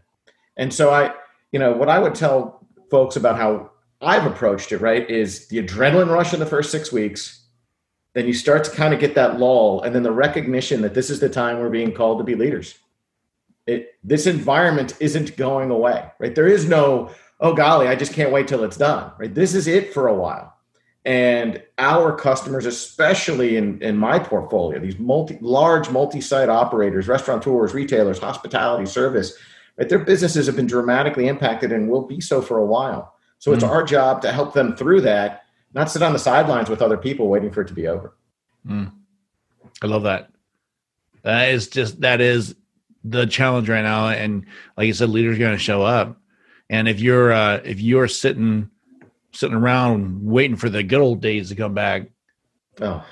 And 0.57 0.73
so 0.73 0.91
I, 0.91 1.13
you 1.51 1.59
know, 1.59 1.73
what 1.73 1.89
I 1.89 1.99
would 1.99 2.15
tell 2.15 2.65
folks 2.89 3.15
about 3.15 3.37
how 3.37 3.71
I've 4.01 4.25
approached 4.25 4.71
it, 4.71 4.79
right, 4.79 5.09
is 5.09 5.47
the 5.47 5.63
adrenaline 5.63 6.09
rush 6.09 6.33
in 6.33 6.39
the 6.39 6.45
first 6.45 6.71
six 6.71 6.91
weeks. 6.91 7.41
Then 8.13 8.27
you 8.27 8.33
start 8.33 8.63
to 8.65 8.71
kind 8.71 8.93
of 8.93 8.99
get 8.99 9.15
that 9.15 9.39
lull, 9.39 9.81
and 9.81 9.95
then 9.95 10.03
the 10.03 10.11
recognition 10.11 10.81
that 10.81 10.93
this 10.93 11.09
is 11.09 11.19
the 11.19 11.29
time 11.29 11.59
we're 11.59 11.69
being 11.69 11.91
called 11.91 12.19
to 12.19 12.23
be 12.23 12.35
leaders. 12.35 12.75
It, 13.65 13.95
this 14.03 14.27
environment 14.27 14.95
isn't 14.99 15.37
going 15.37 15.71
away, 15.71 16.11
right? 16.19 16.35
There 16.35 16.47
is 16.47 16.67
no 16.67 17.11
oh 17.39 17.53
golly, 17.53 17.87
I 17.87 17.95
just 17.95 18.13
can't 18.13 18.31
wait 18.31 18.47
till 18.47 18.63
it's 18.63 18.77
done. 18.77 19.11
Right? 19.17 19.33
This 19.33 19.55
is 19.55 19.67
it 19.67 19.93
for 19.93 20.07
a 20.07 20.13
while. 20.13 20.53
And 21.05 21.61
our 21.77 22.15
customers, 22.15 22.65
especially 22.65 23.57
in, 23.57 23.81
in 23.81 23.97
my 23.97 24.19
portfolio, 24.19 24.79
these 24.79 24.97
multi 24.97 25.37
large 25.41 25.89
multi-site 25.89 26.47
operators, 26.47 27.07
restaurateurs, 27.07 27.73
retailers, 27.73 28.19
hospitality, 28.19 28.85
service, 28.85 29.37
right? 29.77 29.89
Their 29.89 29.99
businesses 29.99 30.45
have 30.47 30.55
been 30.55 30.67
dramatically 30.67 31.27
impacted 31.27 31.73
and 31.73 31.89
will 31.89 32.07
be 32.07 32.21
so 32.21 32.41
for 32.41 32.57
a 32.57 32.65
while. 32.65 33.15
So 33.39 33.51
mm. 33.51 33.55
it's 33.55 33.65
our 33.65 33.83
job 33.83 34.21
to 34.21 34.31
help 34.31 34.53
them 34.53 34.77
through 34.77 35.01
that, 35.01 35.43
not 35.73 35.91
sit 35.91 36.01
on 36.01 36.13
the 36.13 36.19
sidelines 36.19 36.69
with 36.69 36.81
other 36.81 36.97
people 36.97 37.27
waiting 37.27 37.51
for 37.51 37.61
it 37.61 37.67
to 37.67 37.73
be 37.73 37.87
over. 37.87 38.15
Mm. 38.65 38.93
I 39.81 39.87
love 39.87 40.03
that. 40.03 40.29
That 41.23 41.49
is 41.49 41.67
just 41.67 41.99
that 42.01 42.21
is 42.21 42.55
the 43.03 43.25
challenge 43.25 43.67
right 43.67 43.83
now. 43.83 44.07
And 44.07 44.45
like 44.77 44.87
you 44.87 44.93
said, 44.93 45.09
leaders 45.09 45.35
are 45.35 45.39
going 45.39 45.57
to 45.57 45.57
show 45.57 45.81
up. 45.81 46.17
And 46.73 46.87
if 46.87 46.99
you're 46.99 47.31
uh, 47.31 47.57
if 47.63 47.79
you're 47.79 48.07
sitting 48.07 48.67
sitting 49.31 49.55
around 49.55 50.25
waiting 50.25 50.57
for 50.57 50.69
the 50.69 50.81
good 50.81 51.01
old 51.01 51.21
days 51.21 51.49
to 51.49 51.55
come 51.55 51.75
back, 51.75 52.09
oh, 52.81 53.05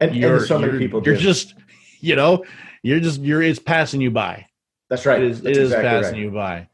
and, 0.00 0.16
and 0.16 0.42
so 0.42 0.58
many 0.58 0.78
people, 0.78 1.00
you're 1.04 1.14
do. 1.14 1.20
just 1.20 1.54
you 2.00 2.16
know 2.16 2.44
you're 2.82 2.98
just 2.98 3.20
you're 3.20 3.40
it's 3.40 3.60
passing 3.60 4.00
you 4.00 4.10
by. 4.10 4.46
That's 4.90 5.06
right. 5.06 5.22
It 5.22 5.30
is, 5.30 5.44
it 5.44 5.56
is 5.56 5.70
exactly 5.70 5.88
passing 5.88 6.14
right. 6.14 6.22
you 6.22 6.30
by. 6.32 6.68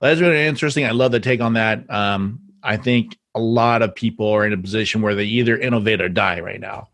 Well, 0.00 0.10
that's 0.10 0.20
really 0.20 0.46
interesting. 0.46 0.84
I 0.84 0.90
love 0.90 1.12
the 1.12 1.20
take 1.20 1.40
on 1.40 1.54
that. 1.54 1.90
Um, 1.90 2.40
I 2.62 2.76
think 2.76 3.16
a 3.34 3.40
lot 3.40 3.80
of 3.80 3.94
people 3.94 4.28
are 4.28 4.44
in 4.44 4.52
a 4.52 4.58
position 4.58 5.00
where 5.00 5.14
they 5.14 5.24
either 5.24 5.56
innovate 5.56 6.02
or 6.02 6.10
die 6.10 6.40
right 6.40 6.60
now. 6.60 6.88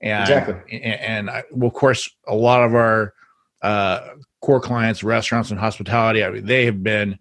And, 0.00 0.22
exactly. 0.22 0.80
And, 0.82 1.00
and 1.00 1.30
I, 1.30 1.44
well, 1.52 1.68
of 1.68 1.74
course, 1.74 2.10
a 2.26 2.34
lot 2.34 2.64
of 2.64 2.74
our 2.74 3.14
uh, 3.62 4.08
core 4.40 4.60
clients, 4.60 5.04
restaurants 5.04 5.52
and 5.52 5.60
hospitality, 5.60 6.24
I 6.24 6.30
mean, 6.30 6.46
they 6.46 6.64
have 6.64 6.82
been 6.82 7.18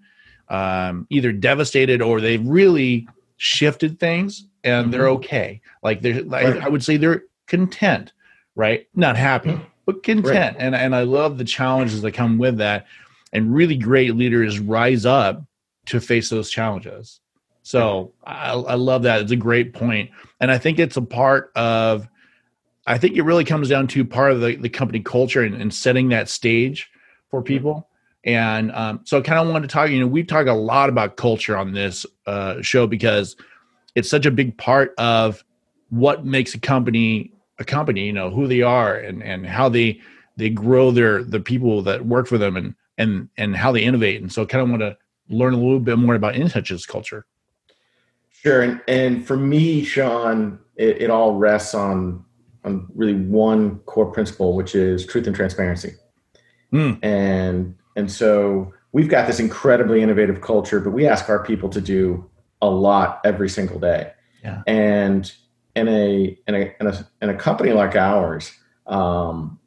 um, 0.50 1.08
either 1.10 1.32
devastated 1.32 2.02
or 2.02 2.22
they've 2.22 2.46
really 2.46 3.08
shifted 3.38 4.00
things 4.00 4.46
and 4.64 4.86
mm-hmm. 4.86 4.92
they're 4.92 5.10
okay. 5.10 5.62
Like 5.82 6.02
they're, 6.02 6.24
right. 6.24 6.62
I 6.62 6.70
would 6.70 6.84
say 6.84 6.98
they're 6.98 7.24
content, 7.48 8.14
right? 8.56 8.88
Not 8.96 9.18
happy, 9.18 9.52
mm-hmm. 9.52 9.64
but 9.86 10.04
content. 10.04 10.56
Right. 10.56 10.56
And 10.58 10.76
and 10.76 10.96
I 10.96 11.04
love 11.04 11.38
the 11.38 11.44
challenges 11.44 12.02
that 12.02 12.12
come 12.12 12.38
with 12.38 12.58
that. 12.58 12.88
And 13.32 13.54
really 13.54 13.78
great 13.78 14.16
leaders 14.16 14.60
rise 14.60 15.06
up 15.06 15.44
to 15.88 16.00
face 16.00 16.30
those 16.30 16.50
challenges. 16.50 17.20
So 17.64 18.14
I, 18.24 18.52
I 18.52 18.76
love 18.76 19.04
that. 19.04 19.22
It's 19.22 19.32
a 19.32 19.38
great 19.38 19.74
point, 19.74 20.12
and 20.40 20.52
I 20.52 20.58
think 20.58 20.80
it's 20.80 20.98
a 20.98 21.02
part 21.02 21.52
of 21.56 22.08
I 22.86 22.98
think 22.98 23.16
it 23.16 23.24
really 23.24 23.46
comes 23.46 23.70
down 23.70 23.88
to 23.88 24.04
part 24.04 24.34
of 24.34 24.42
the, 24.42 24.56
the 24.58 24.70
company 24.70 25.00
culture 25.00 25.42
and, 25.42 25.56
and 25.56 25.74
setting 25.74 26.10
that 26.10 26.28
stage 26.30 26.90
for 27.30 27.42
people. 27.42 27.88
And 28.25 28.72
um, 28.72 29.01
so 29.03 29.18
I 29.18 29.22
kind 29.22 29.39
of 29.39 29.48
wanted 29.48 29.68
to 29.68 29.74
talk, 29.74 29.89
you 29.89 30.00
know, 30.00 30.08
we 30.08 30.24
talk 30.24 30.48
a 30.48 30.53
lot 30.53 30.89
about 30.89 31.18
culture 31.18 31.58
on 31.58 31.74
this 31.74 32.06
uh, 32.25 32.62
show 32.62 32.88
because 32.88 33.36
it's 33.96 34.10
such 34.10 34.25
a 34.25 34.32
big 34.32 34.58
part 34.58 34.94
of 34.98 35.44
what 35.89 36.25
makes 36.25 36.53
a 36.53 36.60
company 36.60 37.32
a 37.60 37.63
company, 37.63 38.06
you 38.06 38.13
know, 38.13 38.32
who 38.32 38.48
they 38.48 38.62
are 38.63 38.96
and, 38.96 39.22
and 39.22 39.46
how 39.46 39.70
they, 39.70 40.01
they 40.38 40.50
grow 40.50 40.89
their, 40.89 41.24
the 41.24 41.39
people 41.39 41.84
that 41.84 42.03
work 42.03 42.25
for 42.25 42.39
them 42.39 42.58
and, 42.58 42.74
and, 42.98 43.30
and 43.38 43.56
how 43.56 43.72
they 43.72 43.84
innovate. 43.84 44.20
And 44.20 44.32
so 44.32 44.42
I 44.42 44.46
kind 44.46 44.63
of 44.63 44.70
want 44.70 44.82
to 44.82 44.98
learn 45.30 45.53
a 45.53 45.58
little 45.58 45.80
bit 45.80 46.00
more 46.00 46.15
about 46.15 46.34
InTouch's 46.34 46.88
culture. 46.88 47.27
Sure. 48.32 48.63
And, 48.63 48.82
and 48.88 49.25
for 49.25 49.38
me, 49.38 49.84
Sean, 49.84 50.58
it, 50.75 51.03
it 51.03 51.10
all 51.12 51.36
rests 51.36 51.75
on 51.75 52.25
on 52.65 52.88
really 52.96 53.13
one 53.13 53.80
core 53.80 54.12
principle, 54.12 54.56
which 54.56 54.74
is 54.75 55.06
truth 55.06 55.27
and 55.27 55.36
transparency. 55.36 55.94
Mm. 56.72 57.00
And 57.03 57.75
and 57.96 58.12
so 58.12 58.74
we've 58.92 59.10
got 59.10 59.28
this 59.28 59.40
incredibly 59.40 60.02
innovative 60.02 60.42
culture, 60.42 60.80
but 60.80 60.92
we 60.92 61.08
ask 61.08 61.30
our 61.30 61.44
people 61.44 61.70
to 61.70 61.82
do 61.82 62.30
a 62.62 62.70
lot 62.70 63.22
every 63.26 63.50
single 63.50 63.80
day. 63.80 64.12
Yeah. 64.44 64.62
And 64.68 65.32
in 65.76 65.88
a 65.88 66.38
in 66.48 66.56
a 66.56 66.76
in 66.80 66.88
a, 66.88 67.08
in 67.22 67.30
a 67.30 67.36
company 67.36 67.72
like 67.72 67.96
ours, 67.96 68.52
um, 68.88 69.60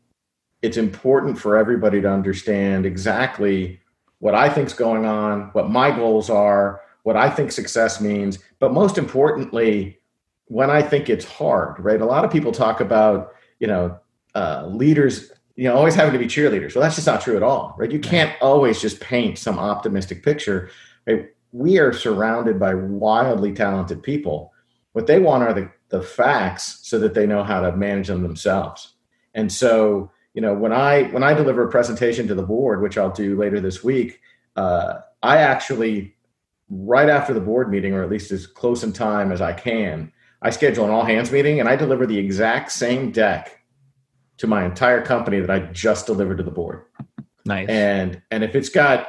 it's 0.63 0.77
important 0.77 1.39
for 1.39 1.57
everybody 1.57 2.01
to 2.01 2.11
understand 2.11 2.87
exactly 2.87 3.81
what 4.19 4.35
I 4.35 4.49
think's 4.49 4.73
going 4.73 5.05
on, 5.05 5.51
what 5.53 5.69
my 5.69 5.95
goals 5.95 6.31
are, 6.31 6.81
what 7.03 7.17
I 7.17 7.31
think 7.31 7.53
success 7.53 8.01
means, 8.01 8.39
but 8.59 8.73
most 8.73 8.99
importantly, 8.99 9.99
when 10.47 10.71
I 10.71 10.83
think 10.83 11.09
it's 11.09 11.25
hard, 11.25 11.79
right? 11.79 12.01
A 12.01 12.07
lot 12.07 12.25
of 12.25 12.31
people 12.31 12.53
talk 12.53 12.81
about, 12.81 13.33
you 13.61 13.67
know, 13.67 13.99
uh, 14.35 14.67
leaders, 14.67 15.33
you 15.57 15.65
know, 15.65 15.75
always 15.75 15.95
having 15.95 16.13
to 16.13 16.19
be 16.19 16.27
cheerleaders. 16.27 16.75
Well, 16.75 16.83
that's 16.83 16.97
just 16.97 17.07
not 17.07 17.23
true 17.23 17.37
at 17.37 17.43
all, 17.43 17.75
right? 17.79 17.91
You 17.91 17.99
can't 17.99 18.35
always 18.43 18.81
just 18.81 19.01
paint 19.01 19.39
some 19.39 19.59
optimistic 19.59 20.23
picture. 20.23 20.71
Right? 21.07 21.31
We 21.53 21.79
are 21.79 21.93
surrounded 21.93 22.61
by 22.61 22.75
wildly 22.75 23.53
talented 23.53 24.03
people. 24.03 24.53
What 24.93 25.07
they 25.07 25.19
want 25.19 25.45
are 25.45 25.55
the, 25.55 25.71
the 25.89 26.03
facts 26.03 26.81
so 26.83 26.99
that 26.99 27.15
they 27.15 27.27
know 27.27 27.43
how 27.43 27.63
to 27.63 27.75
manage 27.75 28.09
them 28.09 28.23
themselves. 28.23 28.95
And 29.35 29.51
so, 29.51 30.11
you 30.35 30.43
know, 30.43 30.53
when 30.53 30.73
I 30.73 31.05
when 31.05 31.23
I 31.23 31.33
deliver 31.33 31.67
a 31.67 31.71
presentation 31.71 32.29
to 32.29 32.35
the 32.35 32.43
board, 32.43 32.83
which 32.83 32.99
I'll 32.99 33.11
do 33.11 33.39
later 33.39 33.61
this 33.61 33.83
week, 33.83 34.21
uh, 34.57 35.01
I 35.23 35.39
actually 35.39 36.17
right 36.69 37.09
after 37.09 37.33
the 37.33 37.41
board 37.41 37.71
meeting, 37.71 37.95
or 37.95 38.03
at 38.03 38.11
least 38.11 38.31
as 38.31 38.47
close 38.47 38.83
in 38.83 38.93
time 38.93 39.33
as 39.33 39.41
I 39.41 39.53
can, 39.53 40.13
I 40.43 40.51
schedule 40.51 40.85
an 40.85 40.91
all 40.91 41.05
hands 41.05 41.31
meeting 41.31 41.61
and 41.61 41.69
I 41.69 41.77
deliver 41.77 42.07
the 42.07 42.19
exact 42.19 42.73
same 42.73 43.11
deck 43.11 43.61
to 44.39 44.47
my 44.47 44.65
entire 44.65 45.03
company 45.03 45.41
that 45.41 45.51
I 45.51 45.61
just 45.73 46.07
delivered 46.07 46.39
to 46.39 46.43
the 46.43 46.51
board. 46.51 46.83
Nice. 47.45 47.69
And 47.69 48.21
and 48.31 48.43
if 48.45 48.55
it's 48.55 48.69
got 48.69 49.09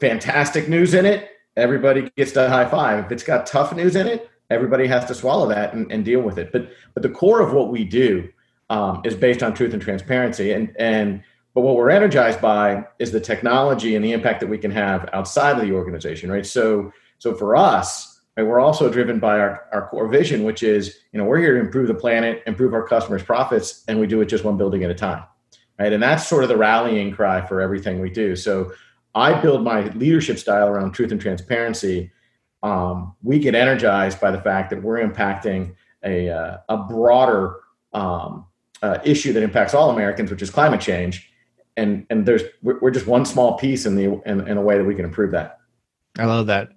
fantastic 0.00 0.68
news 0.68 0.94
in 0.94 1.06
it, 1.06 1.30
everybody 1.56 2.10
gets 2.16 2.32
to 2.32 2.48
high 2.48 2.68
five. 2.68 3.04
If 3.04 3.12
it's 3.12 3.22
got 3.22 3.46
tough 3.46 3.74
news 3.74 3.96
in 3.96 4.06
it, 4.06 4.28
everybody 4.50 4.86
has 4.86 5.04
to 5.06 5.14
swallow 5.14 5.48
that 5.48 5.74
and, 5.74 5.90
and 5.92 6.04
deal 6.04 6.20
with 6.20 6.38
it. 6.38 6.50
But 6.52 6.70
but 6.94 7.02
the 7.02 7.10
core 7.10 7.40
of 7.40 7.52
what 7.52 7.70
we 7.70 7.84
do 7.84 8.28
um, 8.70 9.02
is 9.04 9.14
based 9.14 9.42
on 9.42 9.54
truth 9.54 9.72
and 9.72 9.82
transparency. 9.82 10.52
And 10.52 10.74
and 10.78 11.22
but 11.54 11.60
what 11.60 11.76
we're 11.76 11.90
energized 11.90 12.40
by 12.40 12.84
is 12.98 13.12
the 13.12 13.20
technology 13.20 13.94
and 13.94 14.04
the 14.04 14.12
impact 14.12 14.40
that 14.40 14.48
we 14.48 14.58
can 14.58 14.72
have 14.72 15.08
outside 15.12 15.56
of 15.56 15.62
the 15.62 15.72
organization, 15.72 16.30
right? 16.30 16.46
So 16.46 16.92
so 17.18 17.34
for 17.34 17.54
us, 17.54 18.13
Right? 18.36 18.46
We're 18.46 18.60
also 18.60 18.90
driven 18.90 19.18
by 19.18 19.38
our, 19.38 19.66
our 19.72 19.88
core 19.88 20.08
vision, 20.08 20.42
which 20.44 20.62
is, 20.62 20.98
you 21.12 21.18
know, 21.18 21.24
we're 21.24 21.38
here 21.38 21.54
to 21.54 21.60
improve 21.60 21.88
the 21.88 21.94
planet, 21.94 22.42
improve 22.46 22.74
our 22.74 22.86
customers' 22.86 23.22
profits, 23.22 23.84
and 23.86 24.00
we 24.00 24.06
do 24.06 24.20
it 24.20 24.26
just 24.26 24.44
one 24.44 24.56
building 24.56 24.82
at 24.84 24.90
a 24.90 24.94
time. 24.94 25.24
Right. 25.78 25.92
And 25.92 26.02
that's 26.02 26.26
sort 26.26 26.44
of 26.44 26.48
the 26.48 26.56
rallying 26.56 27.12
cry 27.12 27.44
for 27.46 27.60
everything 27.60 28.00
we 28.00 28.10
do. 28.10 28.36
So 28.36 28.72
I 29.14 29.40
build 29.40 29.64
my 29.64 29.88
leadership 29.90 30.38
style 30.38 30.68
around 30.68 30.92
truth 30.92 31.10
and 31.10 31.20
transparency. 31.20 32.12
Um, 32.62 33.14
we 33.22 33.40
get 33.40 33.54
energized 33.54 34.20
by 34.20 34.30
the 34.30 34.40
fact 34.40 34.70
that 34.70 34.82
we're 34.82 35.04
impacting 35.04 35.74
a, 36.04 36.28
uh, 36.30 36.58
a 36.68 36.76
broader 36.76 37.56
um, 37.92 38.46
uh, 38.82 38.98
issue 39.04 39.32
that 39.32 39.42
impacts 39.42 39.74
all 39.74 39.90
Americans, 39.90 40.30
which 40.30 40.42
is 40.42 40.50
climate 40.50 40.80
change. 40.80 41.30
And, 41.76 42.06
and 42.08 42.24
there's, 42.24 42.42
we're 42.62 42.92
just 42.92 43.08
one 43.08 43.24
small 43.24 43.58
piece 43.58 43.84
in 43.84 43.96
the, 43.96 44.20
in, 44.26 44.46
in 44.46 44.56
a 44.56 44.62
way 44.62 44.78
that 44.78 44.84
we 44.84 44.94
can 44.94 45.04
improve 45.04 45.32
that. 45.32 45.58
I 46.18 46.26
love 46.26 46.46
that 46.46 46.70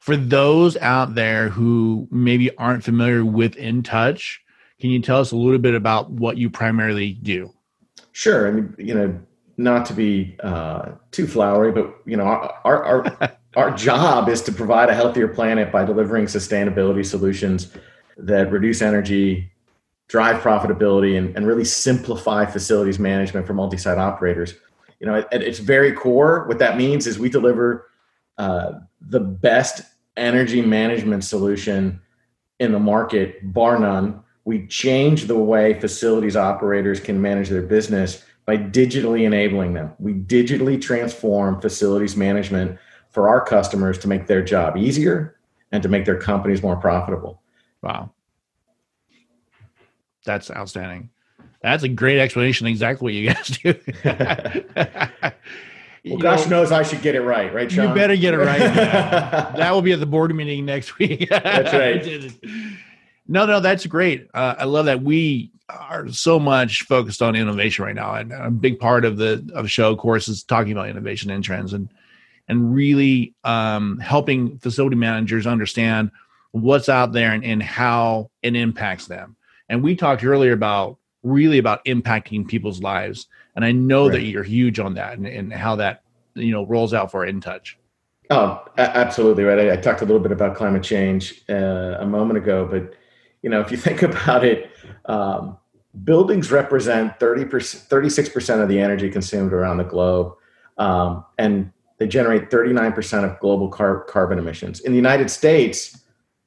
for 0.00 0.16
those 0.16 0.76
out 0.78 1.14
there 1.14 1.48
who 1.48 2.08
maybe 2.10 2.54
aren't 2.56 2.84
familiar 2.84 3.24
with 3.24 3.54
InTouch, 3.56 4.38
can 4.80 4.90
you 4.90 5.00
tell 5.00 5.20
us 5.20 5.32
a 5.32 5.36
little 5.36 5.58
bit 5.58 5.74
about 5.74 6.10
what 6.10 6.38
you 6.38 6.48
primarily 6.48 7.12
do? 7.14 7.52
Sure. 8.12 8.48
I 8.48 8.50
mean, 8.52 8.74
you 8.78 8.94
know, 8.94 9.20
not 9.56 9.84
to 9.86 9.92
be 9.92 10.36
uh, 10.40 10.92
too 11.10 11.26
flowery, 11.26 11.72
but 11.72 11.94
you 12.06 12.16
know, 12.16 12.24
our 12.24 12.84
our 12.84 13.36
our 13.56 13.70
job 13.76 14.28
is 14.28 14.40
to 14.42 14.52
provide 14.52 14.88
a 14.88 14.94
healthier 14.94 15.28
planet 15.28 15.72
by 15.72 15.84
delivering 15.84 16.26
sustainability 16.26 17.04
solutions 17.04 17.72
that 18.16 18.50
reduce 18.50 18.82
energy, 18.82 19.50
drive 20.06 20.40
profitability, 20.42 21.18
and, 21.18 21.36
and 21.36 21.46
really 21.46 21.64
simplify 21.64 22.46
facilities 22.46 22.98
management 22.98 23.46
for 23.46 23.54
multi-site 23.54 23.98
operators. 23.98 24.54
You 25.00 25.06
know, 25.06 25.16
at, 25.16 25.32
at 25.32 25.42
its 25.42 25.58
very 25.58 25.92
core, 25.92 26.46
what 26.48 26.58
that 26.60 26.76
means 26.76 27.06
is 27.06 27.18
we 27.18 27.28
deliver 27.28 27.87
uh, 28.38 28.80
the 29.00 29.20
best 29.20 29.82
energy 30.16 30.62
management 30.62 31.24
solution 31.24 32.00
in 32.58 32.72
the 32.72 32.78
market, 32.78 33.52
bar 33.52 33.78
none. 33.78 34.22
We 34.44 34.66
change 34.66 35.26
the 35.26 35.36
way 35.36 35.78
facilities 35.78 36.36
operators 36.36 37.00
can 37.00 37.20
manage 37.20 37.48
their 37.48 37.62
business 37.62 38.24
by 38.46 38.56
digitally 38.56 39.24
enabling 39.24 39.74
them. 39.74 39.92
We 39.98 40.14
digitally 40.14 40.80
transform 40.80 41.60
facilities 41.60 42.16
management 42.16 42.78
for 43.10 43.28
our 43.28 43.44
customers 43.44 43.98
to 43.98 44.08
make 44.08 44.26
their 44.26 44.42
job 44.42 44.76
easier 44.76 45.36
and 45.70 45.82
to 45.82 45.88
make 45.88 46.04
their 46.06 46.18
companies 46.18 46.62
more 46.62 46.76
profitable. 46.76 47.42
Wow. 47.82 48.12
That's 50.24 50.50
outstanding. 50.50 51.10
That's 51.62 51.82
a 51.82 51.88
great 51.88 52.18
explanation. 52.18 52.66
Exactly 52.66 53.04
what 53.04 53.14
you 53.14 53.28
guys 53.30 53.48
do. 53.48 53.74
Well, 56.04 56.18
gosh 56.18 56.44
know, 56.44 56.58
knows 56.58 56.72
I 56.72 56.82
should 56.82 57.02
get 57.02 57.14
it 57.14 57.22
right, 57.22 57.52
right, 57.52 57.70
Sean? 57.70 57.88
You 57.88 57.94
better 57.94 58.16
get 58.16 58.34
it 58.34 58.38
right. 58.38 58.58
that 58.60 59.70
will 59.72 59.82
be 59.82 59.92
at 59.92 60.00
the 60.00 60.06
board 60.06 60.34
meeting 60.34 60.64
next 60.64 60.98
week. 60.98 61.28
that's 61.30 61.72
right. 61.72 62.32
no, 63.26 63.46
no, 63.46 63.60
that's 63.60 63.86
great. 63.86 64.28
Uh, 64.34 64.54
I 64.58 64.64
love 64.64 64.86
that 64.86 65.02
we 65.02 65.50
are 65.68 66.08
so 66.08 66.38
much 66.38 66.82
focused 66.82 67.20
on 67.20 67.36
innovation 67.36 67.84
right 67.84 67.94
now, 67.94 68.14
and 68.14 68.32
a 68.32 68.50
big 68.50 68.78
part 68.78 69.04
of 69.04 69.16
the 69.16 69.48
of 69.54 69.70
show, 69.70 69.92
of 69.92 69.98
course, 69.98 70.28
is 70.28 70.42
talking 70.42 70.72
about 70.72 70.88
innovation 70.88 71.30
and 71.30 71.44
trends, 71.44 71.72
and 71.72 71.88
and 72.48 72.74
really 72.74 73.34
um, 73.44 73.98
helping 73.98 74.58
facility 74.58 74.96
managers 74.96 75.46
understand 75.46 76.10
what's 76.52 76.88
out 76.88 77.12
there 77.12 77.32
and, 77.32 77.44
and 77.44 77.62
how 77.62 78.30
it 78.42 78.56
impacts 78.56 79.06
them. 79.06 79.36
And 79.68 79.82
we 79.82 79.94
talked 79.94 80.24
earlier 80.24 80.52
about 80.52 80.98
really 81.22 81.58
about 81.58 81.84
impacting 81.84 82.48
people's 82.48 82.82
lives 82.82 83.26
and 83.58 83.64
I 83.64 83.72
know 83.72 84.04
right. 84.04 84.12
that 84.12 84.22
you're 84.22 84.44
huge 84.44 84.78
on 84.78 84.94
that 84.94 85.18
and, 85.18 85.26
and, 85.26 85.52
how 85.52 85.74
that 85.74 86.04
you 86.36 86.52
know 86.52 86.64
rolls 86.64 86.94
out 86.94 87.10
for 87.10 87.26
InTouch. 87.26 87.74
Oh, 88.30 88.64
absolutely 88.78 89.42
right. 89.42 89.58
I, 89.58 89.72
I, 89.72 89.76
talked 89.76 90.00
a 90.00 90.04
little 90.04 90.20
bit 90.20 90.30
about 90.30 90.54
climate 90.54 90.84
change 90.84 91.42
uh, 91.48 91.96
a 91.98 92.06
moment 92.06 92.38
ago, 92.38 92.68
but 92.70 92.94
you 93.42 93.50
know, 93.50 93.60
if 93.60 93.72
you 93.72 93.76
think 93.88 94.04
about 94.04 94.44
it, 94.44 94.70
um, 95.06 95.58
buildings 96.04 96.52
represent 96.52 97.18
30 97.18 97.46
36 97.66 98.28
percent 98.28 98.60
of 98.60 98.68
the 98.68 98.78
energy 98.78 99.10
consumed 99.10 99.52
around 99.52 99.78
the 99.78 99.84
globe. 99.84 100.36
um, 100.76 101.24
and 101.36 101.72
they 101.98 102.06
generate 102.06 102.48
39% 102.48 103.24
of 103.24 103.40
global 103.40 103.68
car- 103.70 104.04
carbon 104.04 104.38
emissions. 104.38 104.78
In 104.78 104.92
the 104.92 104.96
United 104.96 105.32
States, 105.32 105.98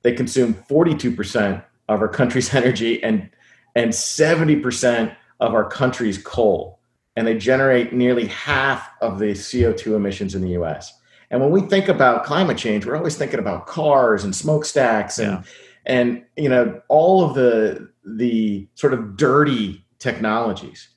they 0.01 0.13
consume 0.13 0.53
42% 0.53 1.61
of 1.89 1.99
our 1.99 2.07
country's 2.07 2.55
energy 2.61 3.03
and 3.03 3.29
and 3.75 3.91
70% 3.91 5.13
of 5.41 5.53
our 5.53 5.69
country's 5.69 6.17
coal. 6.17 6.79
And 7.15 7.27
they 7.27 7.37
generate 7.37 7.93
nearly 7.93 8.27
half 8.27 8.89
of 9.01 9.19
the 9.19 9.31
CO2 9.31 9.95
emissions 9.95 10.33
in 10.33 10.41
the 10.41 10.61
US. 10.61 10.93
And 11.29 11.39
when 11.39 11.51
we 11.51 11.61
think 11.61 11.87
about 11.87 12.25
climate 12.25 12.57
change, 12.57 12.85
we're 12.85 12.95
always 12.95 13.17
thinking 13.17 13.39
about 13.39 13.65
cars 13.65 14.23
and 14.23 14.35
smokestacks 14.35 15.17
and 15.17 15.31
yeah. 15.31 15.43
and 15.85 16.23
you 16.35 16.49
know 16.49 16.81
all 16.89 17.23
of 17.23 17.35
the 17.35 17.89
the 18.05 18.67
sort 18.75 18.93
of 18.93 19.15
dirty 19.15 19.85
technologies. 19.99 20.89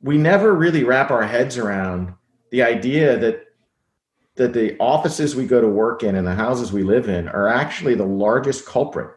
We 0.00 0.18
never 0.18 0.52
really 0.52 0.84
wrap 0.84 1.10
our 1.10 1.22
heads 1.22 1.56
around 1.56 2.14
the 2.50 2.62
idea 2.62 3.16
that 3.18 3.44
that 4.34 4.52
the 4.52 4.76
offices 4.78 5.36
we 5.36 5.46
go 5.46 5.60
to 5.60 5.68
work 5.68 6.02
in 6.02 6.14
and 6.14 6.26
the 6.26 6.34
houses 6.34 6.72
we 6.72 6.82
live 6.82 7.08
in 7.08 7.28
are 7.28 7.48
actually 7.48 7.94
the 7.94 8.06
largest 8.06 8.66
culprit. 8.66 9.10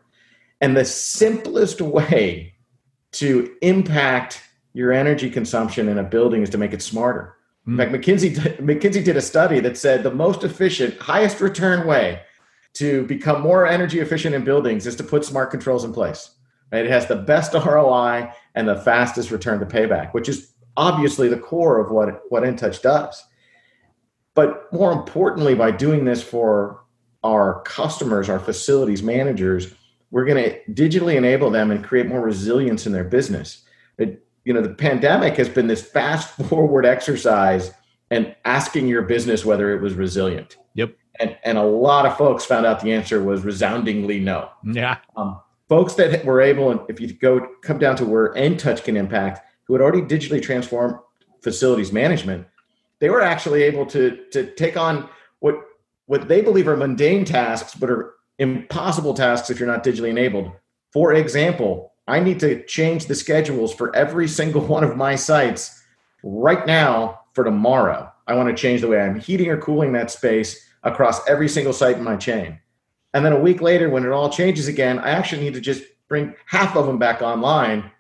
And 0.60 0.78
the 0.78 0.86
simplest 0.86 1.82
way 1.82 2.54
to 3.14 3.52
impact 3.62 4.42
your 4.74 4.92
energy 4.92 5.30
consumption 5.30 5.90
in 5.90 5.98
a 5.98 6.04
building 6.04 6.42
is 6.42 6.50
to 6.52 6.58
make 6.58 6.74
it 6.74 6.82
smarter. 6.82 7.38
Fact, 7.78 7.92
McKinsey, 7.92 8.36
McKinsey 8.58 9.04
did 9.04 9.18
a 9.18 9.22
study 9.22 9.60
that 9.60 9.78
said 9.78 10.02
the 10.02 10.14
most 10.14 10.44
efficient, 10.44 10.98
highest 11.00 11.40
return 11.42 11.86
way 11.86 12.22
to 12.74 13.06
become 13.06 13.42
more 13.42 13.68
energy 13.68 14.00
efficient 14.00 14.34
in 14.34 14.44
buildings 14.44 14.88
is 14.88 14.96
to 14.96 15.04
put 15.04 15.26
smart 15.26 15.52
controls 15.52 15.84
in 15.84 15.94
place. 15.94 16.32
Right? 16.72 16.86
It 16.86 16.92
has 16.92 17.06
the 17.06 17.18
best 17.18 17.54
ROI 17.66 18.32
and 18.56 18.68
the 18.68 18.78
fastest 18.78 19.30
return 19.30 19.60
to 19.60 19.66
payback, 19.66 20.14
which 20.14 20.28
is 20.28 20.54
obviously 20.76 21.28
the 21.28 21.38
core 21.38 21.80
of 21.80 21.92
what, 21.92 22.22
what 22.30 22.44
InTouch 22.44 22.82
does. 22.82 23.24
But 24.34 24.72
more 24.74 24.92
importantly, 24.92 25.54
by 25.54 25.72
doing 25.72 26.06
this 26.06 26.24
for 26.24 26.84
our 27.24 27.62
customers, 27.64 28.30
our 28.30 28.40
facilities 28.40 29.04
managers, 29.04 29.74
we're 30.10 30.26
going 30.26 30.44
to 30.44 30.74
digitally 30.74 31.16
enable 31.16 31.52
them 31.52 31.70
and 31.70 31.84
create 31.84 32.08
more 32.08 32.22
resilience 32.22 32.88
in 32.88 32.94
their 32.94 33.04
business. 33.04 33.64
It, 33.98 34.26
you 34.46 34.54
know, 34.54 34.62
the 34.62 34.74
pandemic 34.74 35.36
has 35.38 35.50
been 35.50 35.68
this 35.68 35.82
fast 35.82 36.30
forward 36.50 36.86
exercise 36.86 37.72
and 38.10 38.36
asking 38.46 38.88
your 38.88 39.04
business 39.04 39.46
whether 39.46 39.76
it 39.76 39.82
was 39.82 39.94
resilient. 39.94 40.58
Yep. 40.76 40.96
And, 41.20 41.38
and 41.44 41.58
a 41.58 41.64
lot 41.64 42.06
of 42.06 42.18
folks 42.18 42.46
found 42.46 42.66
out 42.66 42.82
the 42.82 42.92
answer 42.92 43.24
was 43.24 43.44
resoundingly 43.44 44.20
no. 44.20 44.50
Yeah. 44.64 44.98
Um, 45.16 45.40
folks 45.70 45.94
that 45.96 46.26
were 46.26 46.42
able, 46.42 46.72
and 46.72 46.82
if 46.90 47.00
you 47.00 47.14
go 47.14 47.48
come 47.62 47.80
down 47.80 47.96
to 47.98 48.06
where 48.06 48.34
touch 48.58 48.84
can 48.84 48.98
impact, 48.98 49.42
who 49.66 49.74
had 49.74 49.82
already 49.82 50.02
digitally 50.02 50.42
transformed 50.42 50.96
facilities 51.42 51.92
management, 51.92 52.46
they 53.00 53.10
were 53.10 53.22
actually 53.22 53.64
able 53.64 53.86
to 53.88 54.18
to 54.32 54.54
take 54.56 54.78
on 54.78 55.10
what 55.40 55.56
what 56.08 56.28
they 56.28 56.42
believe 56.42 56.68
are 56.68 56.76
mundane 56.76 57.24
tasks, 57.24 57.74
but 57.76 57.90
are 57.90 58.14
impossible 58.38 59.14
tasks 59.14 59.50
if 59.50 59.60
you're 59.60 59.68
not 59.68 59.84
digitally 59.84 60.10
enabled. 60.10 60.52
For 60.92 61.14
example, 61.14 61.91
I 62.08 62.20
need 62.20 62.40
to 62.42 62.64
change 62.66 63.06
the 63.06 63.16
schedules 63.16 63.74
for 63.74 63.96
every 63.96 64.28
single 64.28 64.62
one 64.62 64.84
of 64.84 64.98
my 64.98 65.16
sites 65.16 65.84
right 66.24 66.66
now 66.66 67.22
for 67.34 67.44
tomorrow. 67.44 68.12
I 68.28 68.36
want 68.36 68.50
to 68.50 68.62
change 68.62 68.82
the 68.82 68.88
way 68.88 69.02
I'm 69.02 69.20
heating 69.20 69.50
or 69.50 69.58
cooling 69.58 69.94
that 69.94 70.12
space 70.12 70.68
across 70.84 71.28
every 71.28 71.48
single 71.48 71.74
site 71.74 71.98
in 71.98 72.04
my 72.04 72.16
chain. 72.16 72.60
And 73.14 73.26
then 73.26 73.34
a 73.34 73.40
week 73.40 73.62
later, 73.62 73.90
when 73.90 74.06
it 74.06 74.12
all 74.12 74.30
changes 74.30 74.68
again, 74.68 75.00
I 75.00 75.12
actually 75.12 75.44
need 75.44 75.54
to 75.54 75.62
just 75.62 75.84
bring 76.08 76.36
half 76.46 76.76
of 76.76 76.86
them 76.86 76.98
back 76.98 77.22
online. 77.22 77.92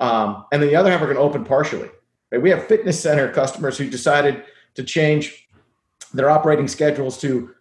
Um, 0.00 0.44
and 0.52 0.62
then 0.62 0.68
the 0.68 0.76
other 0.76 0.90
half 0.90 1.00
are 1.00 1.06
going 1.06 1.16
to 1.16 1.22
open 1.22 1.44
partially. 1.44 1.90
Right? 2.30 2.42
We 2.42 2.50
have 2.50 2.66
fitness 2.66 3.00
center 3.00 3.30
customers 3.32 3.78
who 3.78 3.88
decided 3.88 4.44
to 4.74 4.82
change 4.82 5.48
their 6.12 6.30
operating 6.30 6.68
schedules 6.68 7.18
to 7.20 7.54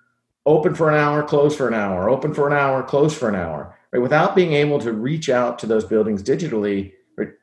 open 0.45 0.75
for 0.75 0.89
an 0.89 0.95
hour, 0.95 1.23
close 1.23 1.55
for 1.55 1.67
an 1.67 1.73
hour, 1.73 2.10
open 2.10 2.34
for 2.34 2.47
an 2.47 2.53
hour, 2.53 2.84
close 2.84 3.17
for 3.17 3.29
an 3.29 3.36
hour, 3.36 3.74
right? 3.95 4.01
Without 4.01 4.36
being 4.36 4.53
able 4.53 4.79
to 4.79 4.91
reach 4.91 5.29
out 5.29 5.58
to 5.60 5.65
those 5.65 5.86
buildings 5.86 6.21
digitally, 6.21 6.91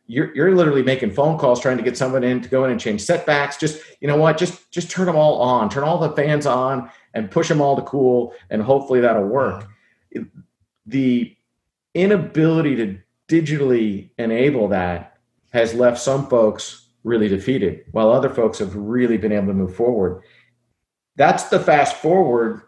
you're, 0.06 0.34
you're 0.34 0.54
literally 0.54 0.82
making 0.82 1.10
phone 1.12 1.38
calls 1.38 1.60
trying 1.60 1.78
to 1.78 1.82
get 1.82 1.96
someone 1.96 2.22
in 2.22 2.42
to 2.42 2.48
go 2.48 2.64
in 2.64 2.70
and 2.70 2.78
change 2.78 3.00
setbacks. 3.00 3.56
Just, 3.56 3.82
you 4.00 4.08
know 4.08 4.16
what, 4.16 4.36
just, 4.36 4.70
just 4.70 4.90
turn 4.90 5.06
them 5.06 5.16
all 5.16 5.40
on, 5.40 5.70
turn 5.70 5.82
all 5.82 5.98
the 5.98 6.10
fans 6.10 6.44
on 6.44 6.90
and 7.14 7.30
push 7.30 7.48
them 7.48 7.62
all 7.62 7.74
to 7.76 7.82
cool. 7.82 8.34
And 8.50 8.62
hopefully 8.62 9.00
that'll 9.00 9.24
work. 9.24 9.66
The 10.84 11.34
inability 11.94 12.76
to 12.76 12.98
digitally 13.28 14.10
enable 14.18 14.68
that 14.68 15.16
has 15.54 15.72
left 15.72 16.00
some 16.00 16.26
folks 16.26 16.88
really 17.02 17.28
defeated 17.28 17.84
while 17.92 18.10
other 18.10 18.28
folks 18.28 18.58
have 18.58 18.76
really 18.76 19.16
been 19.16 19.32
able 19.32 19.46
to 19.46 19.54
move 19.54 19.74
forward. 19.74 20.22
That's 21.16 21.44
the 21.44 21.60
fast 21.60 21.96
forward 21.96 22.62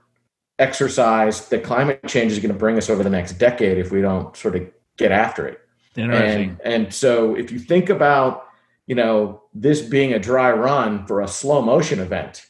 exercise 0.59 1.49
that 1.49 1.65
climate 1.65 2.01
change 2.07 2.33
is 2.33 2.39
going 2.39 2.53
to 2.53 2.59
bring 2.59 2.77
us 2.77 2.89
over 2.89 3.03
the 3.03 3.11
next 3.11 3.35
decade 3.35 3.79
if 3.79 3.91
we 3.91 4.01
don't 4.01 4.37
sort 4.37 4.57
of 4.57 4.69
get 4.97 5.11
after 5.11 5.47
it. 5.47 5.61
Interesting. 5.97 6.59
And, 6.65 6.85
and 6.85 6.95
so 6.95 7.35
if 7.35 7.51
you 7.51 7.59
think 7.59 7.91
about, 7.91 8.47
you 8.87 8.95
know, 8.95 9.43
this 9.55 9.81
being 9.81 10.13
a 10.13 10.19
dry 10.19 10.51
run 10.53 11.07
for 11.07 11.21
a 11.21 11.29
slow 11.29 11.63
motion 11.63 11.99
event, 11.99 12.47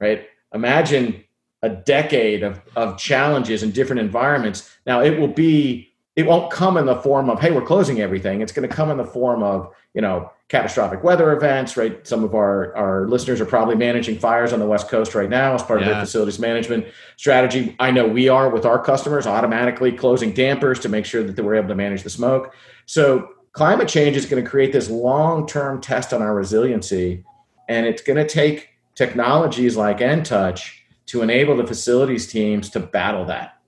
right? 0.00 0.26
Imagine 0.54 1.24
a 1.62 1.68
decade 1.68 2.42
of, 2.42 2.60
of 2.76 2.98
challenges 2.98 3.62
in 3.62 3.70
different 3.70 4.00
environments. 4.00 4.70
Now 4.86 5.02
it 5.02 5.18
will 5.18 5.28
be, 5.28 5.91
it 6.14 6.26
won't 6.26 6.50
come 6.50 6.76
in 6.76 6.84
the 6.84 6.96
form 6.96 7.30
of, 7.30 7.40
hey, 7.40 7.50
we're 7.50 7.62
closing 7.62 8.00
everything. 8.00 8.42
It's 8.42 8.52
going 8.52 8.68
to 8.68 8.74
come 8.74 8.90
in 8.90 8.98
the 8.98 9.06
form 9.06 9.42
of, 9.42 9.72
you 9.94 10.02
know, 10.02 10.30
catastrophic 10.48 11.02
weather 11.02 11.32
events, 11.32 11.76
right? 11.78 12.06
Some 12.06 12.22
of 12.22 12.34
our, 12.34 12.76
our 12.76 13.08
listeners 13.08 13.40
are 13.40 13.46
probably 13.46 13.76
managing 13.76 14.18
fires 14.18 14.52
on 14.52 14.58
the 14.58 14.66
West 14.66 14.88
Coast 14.88 15.14
right 15.14 15.30
now 15.30 15.54
as 15.54 15.62
part 15.62 15.80
yeah. 15.80 15.86
of 15.86 15.92
their 15.94 16.04
facilities 16.04 16.38
management 16.38 16.86
strategy. 17.16 17.74
I 17.80 17.90
know 17.90 18.06
we 18.06 18.28
are 18.28 18.50
with 18.50 18.66
our 18.66 18.82
customers, 18.82 19.26
automatically 19.26 19.90
closing 19.90 20.32
dampers 20.32 20.78
to 20.80 20.90
make 20.90 21.06
sure 21.06 21.22
that 21.24 21.42
we're 21.42 21.54
able 21.54 21.68
to 21.68 21.74
manage 21.74 22.02
the 22.02 22.10
smoke. 22.10 22.54
So 22.84 23.30
climate 23.52 23.88
change 23.88 24.14
is 24.14 24.26
going 24.26 24.44
to 24.44 24.50
create 24.50 24.72
this 24.72 24.90
long-term 24.90 25.80
test 25.80 26.12
on 26.12 26.20
our 26.20 26.34
resiliency, 26.34 27.24
and 27.70 27.86
it's 27.86 28.02
going 28.02 28.18
to 28.18 28.28
take 28.28 28.68
technologies 28.94 29.78
like 29.78 30.00
InTouch 30.00 30.74
to 31.06 31.22
enable 31.22 31.56
the 31.56 31.66
facilities 31.66 32.26
teams 32.26 32.68
to 32.70 32.80
battle 32.80 33.24
that. 33.24 33.58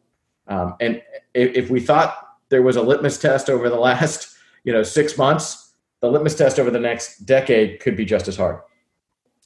Um, 0.47 0.75
and 0.81 1.01
if, 1.33 1.57
if 1.57 1.71
we 1.71 1.81
thought 1.81 2.24
there 2.49 2.63
was 2.63 2.77
a 2.77 2.83
litmus 2.83 3.19
test 3.19 3.49
over 3.49 3.69
the 3.69 3.79
last, 3.79 4.37
you 4.65 4.73
know, 4.73 4.83
six 4.83 5.17
months, 5.19 5.73
the 6.01 6.11
litmus 6.11 6.35
test 6.35 6.59
over 6.59 6.71
the 6.71 6.81
next 6.81 7.21
decade 7.21 7.81
could 7.81 7.97
be 7.97 8.05
just 8.05 8.29
as 8.29 8.37
hard. 8.37 8.61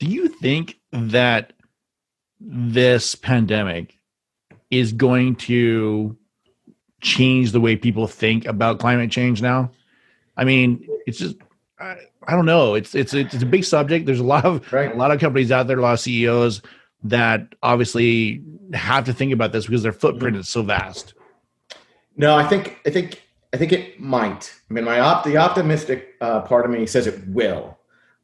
Do 0.01 0.07
you 0.07 0.29
think 0.29 0.79
that 0.93 1.53
this 2.41 3.15
pandemic 3.15 3.97
is 4.71 4.93
going 4.93 5.37
to 5.37 6.17
change 7.01 7.53
the 7.53 7.61
way 7.61 7.77
people 7.77 8.07
think 8.07 8.45
about 8.47 8.79
climate 8.79 9.11
change 9.11 9.43
now? 9.43 9.71
I 10.37 10.45
mean, 10.45 10.87
it's 11.07 11.19
just 11.19 11.37
I, 11.81 11.97
I 12.27 12.33
don't 12.33 12.47
know. 12.47 12.75
It's 12.75 12.95
it's 12.95 13.15
it's 13.15 13.43
a 13.43 13.47
big 13.47 13.65
subject. 13.65 14.07
There's 14.07 14.21
a 14.21 14.25
lot 14.25 14.45
of 14.45 14.73
right. 14.73 14.93
a 14.93 14.97
lot 14.97 15.11
of 15.11 15.21
companies 15.21 15.51
out 15.51 15.67
there, 15.67 15.79
a 15.79 15.83
lot 15.83 15.95
of 15.95 16.01
CEOs 16.01 16.63
that 17.05 17.55
obviously 17.63 18.43
have 18.75 19.05
to 19.05 19.13
think 19.13 19.33
about 19.33 19.53
this 19.53 19.67
because 19.67 19.83
their 19.83 19.93
footprint 19.93 20.35
mm-hmm. 20.35 20.41
is 20.41 20.49
so 20.49 20.63
vast. 20.63 21.15
No, 22.19 22.37
I 22.37 22.47
think 22.47 22.81
I 22.85 22.91
think 22.91 23.23
I 23.55 23.57
think 23.57 23.73
it 23.73 23.99
might. 23.99 24.53
I 24.69 24.75
mean, 24.75 24.85
my 24.85 25.01
op- 25.01 25.25
the 25.25 25.39
optimistic 25.39 26.17
uh, 26.21 26.43
part 26.43 26.67
of 26.67 26.71
me 26.71 26.85
says 26.85 27.07
it 27.07 27.27
will. 27.29 27.79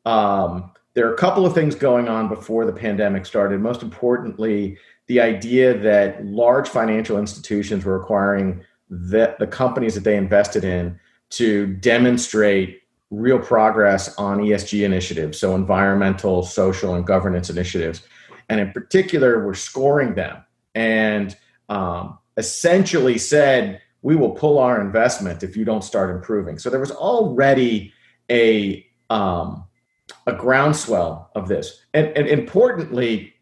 Um, 0.05 0.73
there 0.93 1.09
are 1.09 1.15
a 1.15 1.17
couple 1.17 1.47
of 1.47 1.55
things 1.55 1.75
going 1.75 2.09
on 2.09 2.29
before 2.29 2.67
the 2.67 2.73
pandemic 2.73 3.25
started. 3.25 3.61
Most 3.61 3.83
importantly, 3.83 4.77
the 5.07 5.21
idea 5.21 5.77
that 5.79 6.25
large 6.27 6.69
financial 6.69 7.19
institutions 7.19 7.85
were 7.85 7.99
requiring 7.99 8.63
the, 8.91 9.35
the 9.39 9.47
companies 9.47 9.95
that 9.95 10.05
they 10.05 10.17
invested 10.17 10.65
in 10.65 10.99
to 11.31 11.67
demonstrate 11.75 12.83
real 13.11 13.39
progress 13.39 14.15
on 14.19 14.39
ESG 14.39 14.85
initiatives, 14.85 15.39
so 15.39 15.55
environmental, 15.55 16.43
social, 16.43 16.95
and 16.95 17.07
governance 17.07 17.49
initiatives. 17.49 18.03
And 18.49 18.61
in 18.61 18.73
particular, 18.73 19.45
we're 19.45 19.55
scoring 19.55 20.15
them 20.15 20.45
and 20.75 21.37
um, 21.69 22.19
essentially 22.37 23.19
said, 23.19 23.81
we 24.05 24.15
will 24.15 24.33
pull 24.33 24.59
our 24.59 24.83
investment 24.83 25.43
if 25.43 25.57
you 25.57 25.65
don't 25.65 25.83
start 25.83 26.15
improving. 26.15 26.59
So 26.59 26.69
there 26.69 26.79
was 26.79 26.93
already 26.93 27.93
a 28.31 28.87
um, 29.11 29.65
a 30.27 30.33
groundswell 30.33 31.31
of 31.35 31.49
this, 31.49 31.85
and, 31.95 32.09
and 32.09 32.29
importantly, 32.29 33.35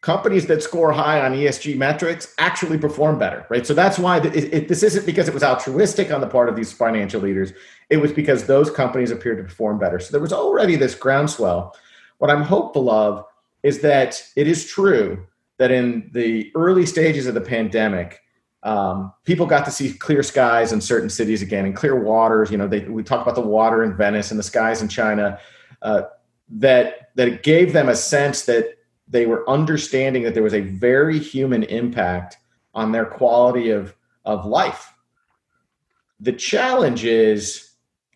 companies 0.00 0.46
that 0.46 0.62
score 0.62 0.90
high 0.92 1.24
on 1.24 1.32
ESG 1.32 1.76
metrics 1.76 2.34
actually 2.38 2.78
perform 2.78 3.18
better, 3.18 3.46
right? 3.48 3.64
So 3.64 3.74
that's 3.74 3.98
why 3.98 4.18
it, 4.18 4.34
it, 4.34 4.68
this 4.68 4.82
isn't 4.82 5.06
because 5.06 5.28
it 5.28 5.34
was 5.34 5.44
altruistic 5.44 6.10
on 6.10 6.20
the 6.20 6.26
part 6.26 6.48
of 6.48 6.56
these 6.56 6.72
financial 6.72 7.20
leaders. 7.20 7.52
It 7.88 7.98
was 7.98 8.12
because 8.12 8.46
those 8.46 8.70
companies 8.70 9.12
appeared 9.12 9.38
to 9.38 9.44
perform 9.44 9.78
better. 9.78 10.00
So 10.00 10.10
there 10.10 10.20
was 10.20 10.32
already 10.32 10.74
this 10.74 10.96
groundswell. 10.96 11.76
What 12.18 12.30
I'm 12.30 12.42
hopeful 12.42 12.90
of 12.90 13.24
is 13.62 13.80
that 13.82 14.20
it 14.34 14.48
is 14.48 14.66
true 14.66 15.24
that 15.58 15.70
in 15.70 16.10
the 16.12 16.50
early 16.56 16.86
stages 16.86 17.28
of 17.28 17.34
the 17.34 17.40
pandemic, 17.40 18.22
um, 18.62 19.12
people 19.24 19.46
got 19.46 19.64
to 19.64 19.70
see 19.70 19.92
clear 19.92 20.22
skies 20.22 20.72
in 20.72 20.80
certain 20.80 21.10
cities 21.10 21.42
again 21.42 21.64
and 21.64 21.74
clear 21.74 21.98
waters. 22.00 22.50
You 22.50 22.58
know, 22.58 22.68
they, 22.68 22.80
we 22.80 23.02
talk 23.02 23.22
about 23.22 23.34
the 23.34 23.40
water 23.40 23.82
in 23.82 23.96
Venice 23.96 24.30
and 24.30 24.38
the 24.38 24.44
skies 24.44 24.82
in 24.82 24.88
China. 24.88 25.38
Uh, 25.80 26.02
that 26.48 27.10
that 27.16 27.28
it 27.28 27.42
gave 27.42 27.72
them 27.72 27.88
a 27.88 27.96
sense 27.96 28.42
that 28.42 28.76
they 29.08 29.26
were 29.26 29.48
understanding 29.48 30.22
that 30.22 30.34
there 30.34 30.42
was 30.42 30.54
a 30.54 30.60
very 30.60 31.18
human 31.18 31.62
impact 31.64 32.38
on 32.74 32.92
their 32.92 33.04
quality 33.04 33.70
of, 33.70 33.94
of 34.24 34.46
life. 34.46 34.92
The 36.20 36.32
challenge 36.32 37.04
is 37.04 37.72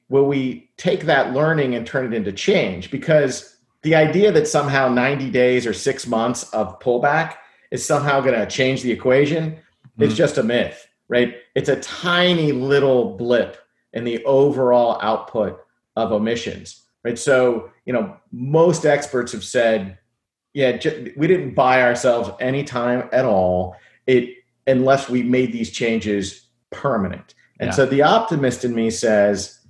will 0.08 0.26
we 0.26 0.70
take 0.76 1.02
that 1.02 1.32
learning 1.32 1.74
and 1.74 1.86
turn 1.86 2.06
it 2.06 2.14
into 2.14 2.32
change? 2.32 2.90
Because 2.90 3.56
the 3.82 3.94
idea 3.94 4.30
that 4.32 4.46
somehow 4.46 4.88
90 4.88 5.30
days 5.30 5.66
or 5.66 5.72
six 5.72 6.06
months 6.06 6.44
of 6.50 6.78
pullback 6.78 7.34
is 7.70 7.84
somehow 7.84 8.20
going 8.20 8.38
to 8.38 8.46
change 8.46 8.82
the 8.82 8.92
equation 8.92 9.58
mm-hmm. 9.98 10.10
is 10.10 10.16
just 10.16 10.38
a 10.38 10.42
myth, 10.42 10.86
right? 11.08 11.36
It's 11.54 11.68
a 11.68 11.80
tiny 11.80 12.52
little 12.52 13.16
blip 13.16 13.56
in 13.92 14.04
the 14.04 14.24
overall 14.24 14.98
output 15.02 15.60
of 15.96 16.12
emissions, 16.12 16.82
right? 17.04 17.18
So, 17.18 17.70
you 17.84 17.92
know, 17.92 18.16
most 18.30 18.84
experts 18.84 19.32
have 19.32 19.44
said, 19.44 19.98
yeah, 20.52 20.78
we 21.16 21.26
didn't 21.26 21.54
buy 21.54 21.82
ourselves 21.82 22.30
any 22.40 22.64
time 22.64 23.08
at 23.12 23.24
all. 23.24 23.76
It 24.06 24.30
unless 24.66 25.08
we 25.08 25.22
made 25.22 25.52
these 25.52 25.70
changes 25.70 26.48
permanent. 26.70 27.34
And 27.60 27.68
yeah. 27.68 27.74
so 27.74 27.86
the 27.86 28.02
optimist 28.02 28.64
in 28.64 28.74
me 28.74 28.90
says 28.90 29.60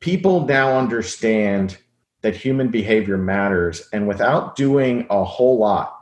people 0.00 0.46
now 0.46 0.76
understand 0.76 1.78
that 2.20 2.36
human 2.36 2.68
behavior 2.68 3.16
matters 3.16 3.88
and 3.92 4.06
without 4.06 4.56
doing 4.56 5.06
a 5.10 5.24
whole 5.24 5.58
lot 5.58 5.98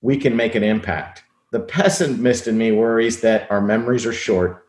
we 0.00 0.16
can 0.16 0.36
make 0.36 0.54
an 0.54 0.64
impact. 0.64 1.22
The 1.52 1.60
pessimist 1.60 2.48
in 2.48 2.58
me 2.58 2.72
worries 2.72 3.20
that 3.20 3.50
our 3.50 3.60
memories 3.60 4.04
are 4.04 4.12
short 4.12 4.66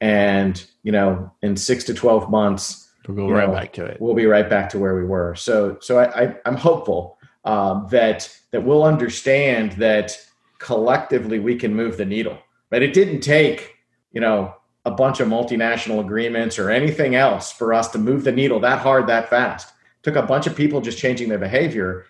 and, 0.00 0.64
you 0.82 0.92
know, 0.92 1.30
in 1.42 1.56
6 1.56 1.84
to 1.84 1.94
12 1.94 2.30
months 2.30 2.84
we'll 3.08 3.28
go 3.28 3.32
right 3.32 3.48
know, 3.48 3.54
back 3.54 3.72
to 3.74 3.84
it. 3.84 4.00
We'll 4.00 4.14
be 4.14 4.26
right 4.26 4.48
back 4.48 4.70
to 4.70 4.78
where 4.78 4.96
we 4.96 5.04
were. 5.04 5.34
So 5.34 5.78
so 5.80 5.98
I, 5.98 6.24
I 6.24 6.36
am 6.46 6.56
hopeful 6.56 7.18
um, 7.44 7.86
that 7.90 8.34
that 8.50 8.64
we'll 8.64 8.84
understand 8.84 9.72
that 9.72 10.18
collectively 10.58 11.38
we 11.38 11.56
can 11.56 11.74
move 11.74 11.96
the 11.96 12.04
needle. 12.04 12.38
But 12.70 12.82
it 12.82 12.92
didn't 12.92 13.20
take, 13.20 13.76
you 14.12 14.20
know, 14.20 14.54
a 14.84 14.90
bunch 14.90 15.20
of 15.20 15.28
multinational 15.28 16.00
agreements 16.00 16.58
or 16.58 16.70
anything 16.70 17.14
else 17.14 17.52
for 17.52 17.72
us 17.72 17.88
to 17.88 17.98
move 17.98 18.24
the 18.24 18.32
needle 18.32 18.60
that 18.60 18.80
hard 18.80 19.06
that 19.06 19.30
fast. 19.30 19.68
It 19.68 20.02
took 20.02 20.16
a 20.16 20.26
bunch 20.26 20.46
of 20.46 20.56
people 20.56 20.80
just 20.80 20.98
changing 20.98 21.28
their 21.28 21.38
behavior. 21.38 22.06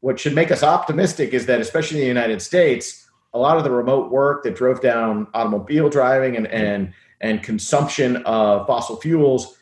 What 0.00 0.18
should 0.18 0.34
make 0.34 0.50
us 0.50 0.62
optimistic 0.62 1.34
is 1.34 1.46
that, 1.46 1.60
especially 1.60 1.98
in 1.98 2.02
the 2.02 2.08
United 2.08 2.40
States, 2.40 2.99
a 3.32 3.38
lot 3.38 3.56
of 3.56 3.64
the 3.64 3.70
remote 3.70 4.10
work 4.10 4.42
that 4.42 4.56
drove 4.56 4.80
down 4.80 5.26
automobile 5.34 5.88
driving 5.88 6.36
and 6.36 6.46
and 6.48 6.92
and 7.20 7.42
consumption 7.42 8.16
of 8.24 8.66
fossil 8.66 8.96
fuels, 8.96 9.58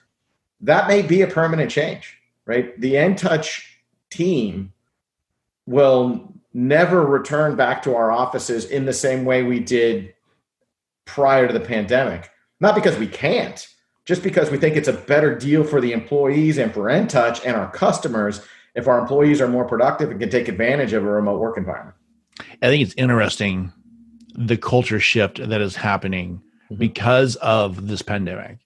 that 0.60 0.86
may 0.86 1.02
be 1.02 1.22
a 1.22 1.26
permanent 1.26 1.70
change, 1.70 2.16
right? 2.46 2.78
The 2.80 2.94
NTouch 2.94 3.64
team 4.10 4.72
will 5.66 6.32
never 6.54 7.04
return 7.04 7.56
back 7.56 7.82
to 7.82 7.94
our 7.94 8.10
offices 8.10 8.64
in 8.66 8.86
the 8.86 8.92
same 8.92 9.24
way 9.24 9.42
we 9.42 9.60
did 9.60 10.14
prior 11.04 11.46
to 11.46 11.52
the 11.52 11.60
pandemic. 11.60 12.30
Not 12.60 12.74
because 12.74 12.96
we 12.96 13.06
can't, 13.06 13.66
just 14.04 14.22
because 14.22 14.50
we 14.50 14.58
think 14.58 14.76
it's 14.76 14.88
a 14.88 14.92
better 14.92 15.34
deal 15.34 15.64
for 15.64 15.80
the 15.80 15.92
employees 15.92 16.58
and 16.58 16.72
for 16.72 16.84
NTouch 16.84 17.44
and 17.44 17.56
our 17.56 17.70
customers 17.70 18.40
if 18.74 18.88
our 18.88 18.98
employees 18.98 19.40
are 19.40 19.48
more 19.48 19.64
productive 19.64 20.10
and 20.10 20.20
can 20.20 20.30
take 20.30 20.48
advantage 20.48 20.92
of 20.92 21.04
a 21.04 21.10
remote 21.10 21.40
work 21.40 21.58
environment. 21.58 21.96
I 22.62 22.68
think 22.68 22.82
it's 22.82 22.94
interesting 22.96 23.72
the 24.34 24.56
culture 24.56 25.00
shift 25.00 25.38
that 25.48 25.60
is 25.60 25.76
happening 25.76 26.42
mm-hmm. 26.64 26.76
because 26.76 27.36
of 27.36 27.88
this 27.88 28.02
pandemic. 28.02 28.58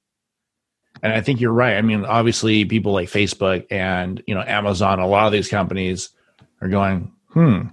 And 1.02 1.12
I 1.12 1.20
think 1.20 1.40
you're 1.40 1.52
right. 1.52 1.76
I 1.76 1.82
mean, 1.82 2.04
obviously 2.04 2.64
people 2.64 2.92
like 2.92 3.08
Facebook 3.08 3.66
and, 3.70 4.22
you 4.26 4.35
know, 4.35 4.42
Amazon, 4.42 5.00
a 5.00 5.06
lot 5.06 5.26
of 5.26 5.32
these 5.32 5.48
companies 5.48 6.11
are 6.61 6.68
going, 6.68 7.11
"Hmm, 7.30 7.68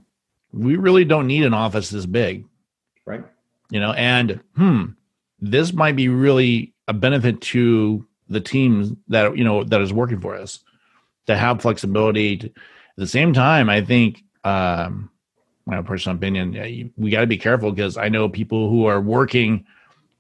we 0.52 0.78
really 0.78 1.06
don't 1.06 1.28
need 1.28 1.44
an 1.44 1.54
office 1.54 1.90
this 1.90 2.06
big." 2.06 2.46
Right 3.06 3.24
you 3.70 3.80
know, 3.80 3.94
and 3.94 4.40
hmm, 4.56 4.86
this 5.40 5.74
might 5.74 5.96
be 5.96 6.10
really 6.10 6.74
a 6.88 6.94
benefit 6.94 7.42
to 7.42 8.06
the 8.28 8.42
team 8.42 8.98
that 9.08 9.38
you 9.38 9.44
know 9.44 9.64
that 9.64 9.82
is 9.82 9.94
working 9.94 10.20
for 10.20 10.36
us 10.36 10.60
to 11.28 11.38
have 11.38 11.62
flexibility. 11.62 12.38
To, 12.38 12.48
at 12.48 12.54
the 12.98 13.08
same 13.08 13.34
time, 13.34 13.70
I 13.70 13.82
think, 13.82 14.24
um, 14.44 15.10
my 15.70 15.82
personal 15.82 16.18
opinion, 16.18 16.92
we 16.98 17.10
got 17.10 17.22
to 17.22 17.28
be 17.28 17.38
careful 17.38 17.72
because 17.72 17.98
I 17.98 18.10
know 18.10 18.28
people 18.28 18.70
who 18.70 18.86
are 18.86 19.00
working 19.00 19.66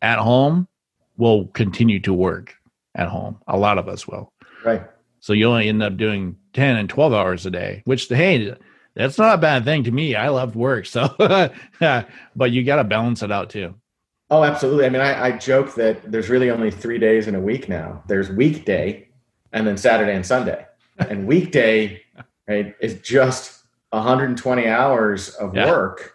at 0.01 0.19
home 0.19 0.67
will 1.17 1.47
continue 1.47 1.99
to 2.01 2.13
work 2.13 2.55
at 2.95 3.07
home. 3.07 3.39
A 3.47 3.57
lot 3.57 3.77
of 3.77 3.87
us 3.87 4.07
will. 4.07 4.31
Right. 4.63 4.83
So 5.19 5.33
you 5.33 5.47
only 5.49 5.67
end 5.67 5.83
up 5.83 5.97
doing 5.97 6.37
10 6.53 6.77
and 6.77 6.89
12 6.89 7.13
hours 7.13 7.45
a 7.45 7.51
day, 7.51 7.81
which, 7.85 8.07
hey, 8.07 8.55
that's 8.95 9.17
not 9.17 9.35
a 9.35 9.37
bad 9.41 9.65
thing 9.65 9.83
to 9.83 9.91
me. 9.91 10.15
I 10.15 10.29
love 10.29 10.55
work. 10.55 10.85
So, 10.85 11.13
but 12.35 12.51
you 12.51 12.63
got 12.63 12.77
to 12.77 12.83
balance 12.83 13.23
it 13.23 13.31
out 13.31 13.49
too. 13.49 13.75
Oh, 14.29 14.43
absolutely. 14.43 14.85
I 14.85 14.89
mean, 14.89 15.01
I, 15.01 15.25
I, 15.25 15.31
joke 15.31 15.73
that 15.73 16.11
there's 16.11 16.29
really 16.29 16.51
only 16.51 16.69
three 16.69 16.99
days 16.99 17.27
in 17.27 17.33
a 17.33 17.39
week 17.39 17.67
now. 17.67 18.03
There's 18.07 18.29
weekday 18.29 19.09
and 19.53 19.65
then 19.65 19.75
Saturday 19.75 20.13
and 20.13 20.23
Sunday. 20.23 20.67
and 20.99 21.25
weekday, 21.25 22.01
right, 22.47 22.75
is 22.79 23.01
just 23.01 23.58
120 23.91 24.67
hours 24.67 25.29
of 25.35 25.55
yeah. 25.55 25.69
work 25.69 26.13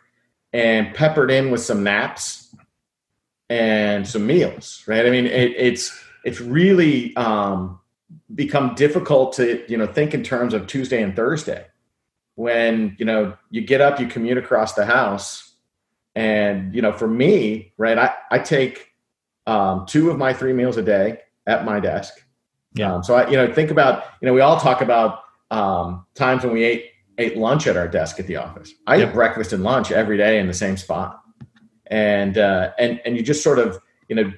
and 0.52 0.94
peppered 0.94 1.30
in 1.30 1.50
with 1.50 1.60
some 1.60 1.82
naps 1.82 2.54
and 3.48 4.06
some 4.06 4.26
meals, 4.26 4.82
right? 4.86 5.06
I 5.06 5.10
mean, 5.10 5.26
it, 5.26 5.52
it's 5.56 6.04
it's 6.24 6.40
really 6.40 7.14
um, 7.16 7.80
become 8.34 8.74
difficult 8.74 9.34
to 9.34 9.64
you 9.68 9.76
know 9.76 9.86
think 9.86 10.14
in 10.14 10.22
terms 10.22 10.54
of 10.54 10.66
Tuesday 10.66 11.02
and 11.02 11.14
Thursday 11.14 11.66
when 12.36 12.96
you 12.98 13.04
know 13.04 13.36
you 13.50 13.60
get 13.60 13.80
up 13.80 14.00
you 14.00 14.06
commute 14.06 14.38
across 14.38 14.74
the 14.74 14.84
house 14.84 15.54
and 16.14 16.74
you 16.74 16.82
know 16.82 16.92
for 16.92 17.06
me 17.06 17.72
right 17.76 17.98
i, 17.98 18.12
I 18.30 18.38
take 18.38 18.92
um, 19.46 19.86
two 19.86 20.10
of 20.10 20.18
my 20.18 20.32
three 20.32 20.52
meals 20.52 20.76
a 20.76 20.82
day 20.82 21.20
at 21.46 21.64
my 21.64 21.80
desk 21.80 22.14
yeah 22.74 22.94
um, 22.94 23.04
so 23.04 23.14
i 23.14 23.28
you 23.28 23.36
know 23.36 23.52
think 23.52 23.70
about 23.70 24.04
you 24.20 24.26
know 24.26 24.34
we 24.34 24.40
all 24.40 24.58
talk 24.58 24.80
about 24.80 25.20
um, 25.50 26.06
times 26.14 26.42
when 26.42 26.52
we 26.52 26.64
ate 26.64 26.90
ate 27.18 27.36
lunch 27.36 27.66
at 27.66 27.76
our 27.76 27.88
desk 27.88 28.18
at 28.18 28.26
the 28.26 28.36
office 28.36 28.72
i 28.86 28.96
yep. 28.96 29.08
eat 29.08 29.14
breakfast 29.14 29.52
and 29.52 29.62
lunch 29.62 29.90
every 29.92 30.16
day 30.16 30.38
in 30.38 30.46
the 30.46 30.54
same 30.54 30.76
spot 30.76 31.20
and 31.88 32.38
uh, 32.38 32.70
and 32.78 33.00
and 33.04 33.16
you 33.16 33.22
just 33.22 33.42
sort 33.42 33.58
of 33.58 33.78
you 34.08 34.16
know 34.16 34.32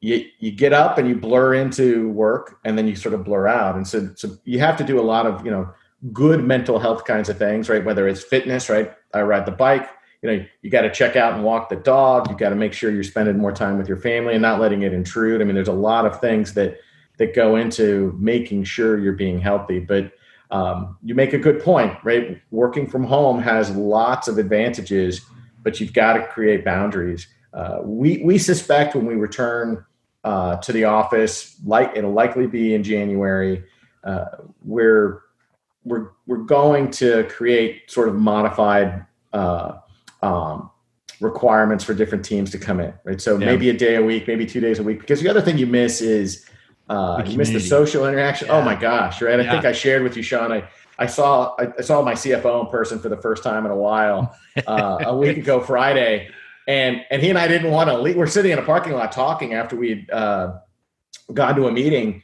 you, 0.00 0.24
you 0.38 0.50
get 0.50 0.72
up 0.72 0.98
and 0.98 1.08
you 1.08 1.16
blur 1.16 1.54
into 1.54 2.10
work 2.10 2.58
and 2.64 2.76
then 2.76 2.86
you 2.86 2.94
sort 2.94 3.14
of 3.14 3.24
blur 3.24 3.48
out 3.48 3.74
and 3.74 3.86
so 3.86 4.10
so 4.16 4.36
you 4.44 4.58
have 4.58 4.76
to 4.76 4.84
do 4.84 5.00
a 5.00 5.02
lot 5.02 5.26
of 5.26 5.44
you 5.44 5.50
know 5.50 5.68
good 6.12 6.44
mental 6.44 6.78
health 6.78 7.04
kinds 7.04 7.28
of 7.28 7.38
things, 7.38 7.68
right? 7.68 7.84
Whether 7.84 8.06
it's 8.08 8.22
fitness, 8.22 8.68
right? 8.68 8.92
I 9.14 9.22
ride 9.22 9.46
the 9.46 9.52
bike. 9.52 9.88
You 10.22 10.30
know, 10.30 10.46
you 10.62 10.70
got 10.70 10.82
to 10.82 10.90
check 10.90 11.16
out 11.16 11.34
and 11.34 11.44
walk 11.44 11.68
the 11.68 11.76
dog. 11.76 12.30
You 12.30 12.36
got 12.36 12.50
to 12.50 12.56
make 12.56 12.72
sure 12.72 12.90
you're 12.90 13.02
spending 13.02 13.38
more 13.38 13.52
time 13.52 13.78
with 13.78 13.88
your 13.88 13.98
family 13.98 14.34
and 14.34 14.42
not 14.42 14.60
letting 14.60 14.82
it 14.82 14.92
intrude. 14.92 15.40
I 15.40 15.44
mean, 15.44 15.54
there's 15.54 15.68
a 15.68 15.72
lot 15.72 16.06
of 16.06 16.20
things 16.20 16.54
that 16.54 16.78
that 17.18 17.34
go 17.34 17.56
into 17.56 18.16
making 18.18 18.64
sure 18.64 18.98
you're 18.98 19.12
being 19.12 19.40
healthy. 19.40 19.78
But 19.78 20.12
um, 20.50 20.96
you 21.02 21.14
make 21.14 21.32
a 21.32 21.38
good 21.38 21.62
point, 21.62 21.96
right? 22.04 22.40
Working 22.50 22.86
from 22.86 23.04
home 23.04 23.40
has 23.40 23.70
lots 23.70 24.28
of 24.28 24.38
advantages, 24.38 25.20
but 25.62 25.80
you've 25.80 25.92
got 25.92 26.14
to 26.14 26.26
create 26.26 26.64
boundaries. 26.64 27.26
Uh, 27.52 27.78
we 27.82 28.22
we 28.24 28.38
suspect 28.38 28.94
when 28.94 29.06
we 29.06 29.14
return 29.14 29.84
uh, 30.24 30.56
to 30.56 30.72
the 30.72 30.84
office, 30.84 31.56
like 31.64 31.92
it'll 31.94 32.12
likely 32.12 32.46
be 32.46 32.74
in 32.74 32.82
January. 32.82 33.64
Uh, 34.02 34.24
we're 34.64 35.22
we're 35.84 36.08
we're 36.26 36.38
going 36.38 36.90
to 36.90 37.24
create 37.24 37.90
sort 37.90 38.08
of 38.08 38.14
modified 38.14 39.06
uh, 39.32 39.76
um, 40.22 40.70
requirements 41.20 41.84
for 41.84 41.94
different 41.94 42.24
teams 42.24 42.50
to 42.50 42.58
come 42.58 42.80
in, 42.80 42.92
right? 43.04 43.20
So 43.20 43.38
yeah. 43.38 43.46
maybe 43.46 43.70
a 43.70 43.74
day 43.74 43.96
a 43.96 44.02
week, 44.02 44.26
maybe 44.26 44.46
two 44.46 44.60
days 44.60 44.78
a 44.78 44.82
week. 44.82 45.00
Because 45.00 45.20
the 45.20 45.28
other 45.28 45.40
thing 45.40 45.58
you 45.58 45.66
miss 45.66 46.00
is 46.00 46.46
uh, 46.88 47.22
you 47.26 47.38
miss 47.38 47.50
the 47.50 47.60
social 47.60 48.06
interaction. 48.06 48.48
Oh 48.50 48.54
yeah. 48.54 48.60
Oh 48.60 48.64
my 48.64 48.74
gosh, 48.74 49.22
right? 49.22 49.40
I 49.40 49.50
think 49.50 49.64
I 49.64 49.72
shared 49.72 50.02
with 50.02 50.16
you, 50.16 50.22
Sean. 50.22 50.52
I 50.52 50.68
I 50.98 51.06
saw 51.06 51.56
I, 51.58 51.80
saw 51.82 52.02
my 52.02 52.14
CFO 52.14 52.64
in 52.64 52.70
person 52.70 52.98
for 52.98 53.08
the 53.08 53.16
first 53.16 53.42
time 53.42 53.64
in 53.64 53.72
a 53.72 53.76
while 53.76 54.36
uh, 54.66 54.98
a 55.00 55.16
week 55.16 55.38
ago 55.38 55.60
Friday, 55.60 56.28
and 56.68 57.00
and 57.10 57.22
he 57.22 57.30
and 57.30 57.38
I 57.38 57.48
didn't 57.48 57.70
want 57.70 57.90
to 57.90 57.98
leave. 57.98 58.16
We're 58.16 58.26
sitting 58.26 58.52
in 58.52 58.58
a 58.58 58.62
parking 58.62 58.92
lot 58.92 59.12
talking 59.12 59.54
after 59.54 59.76
we'd 59.76 60.10
uh, 60.10 60.54
gone 61.32 61.56
to 61.56 61.66
a 61.68 61.72
meeting 61.72 62.22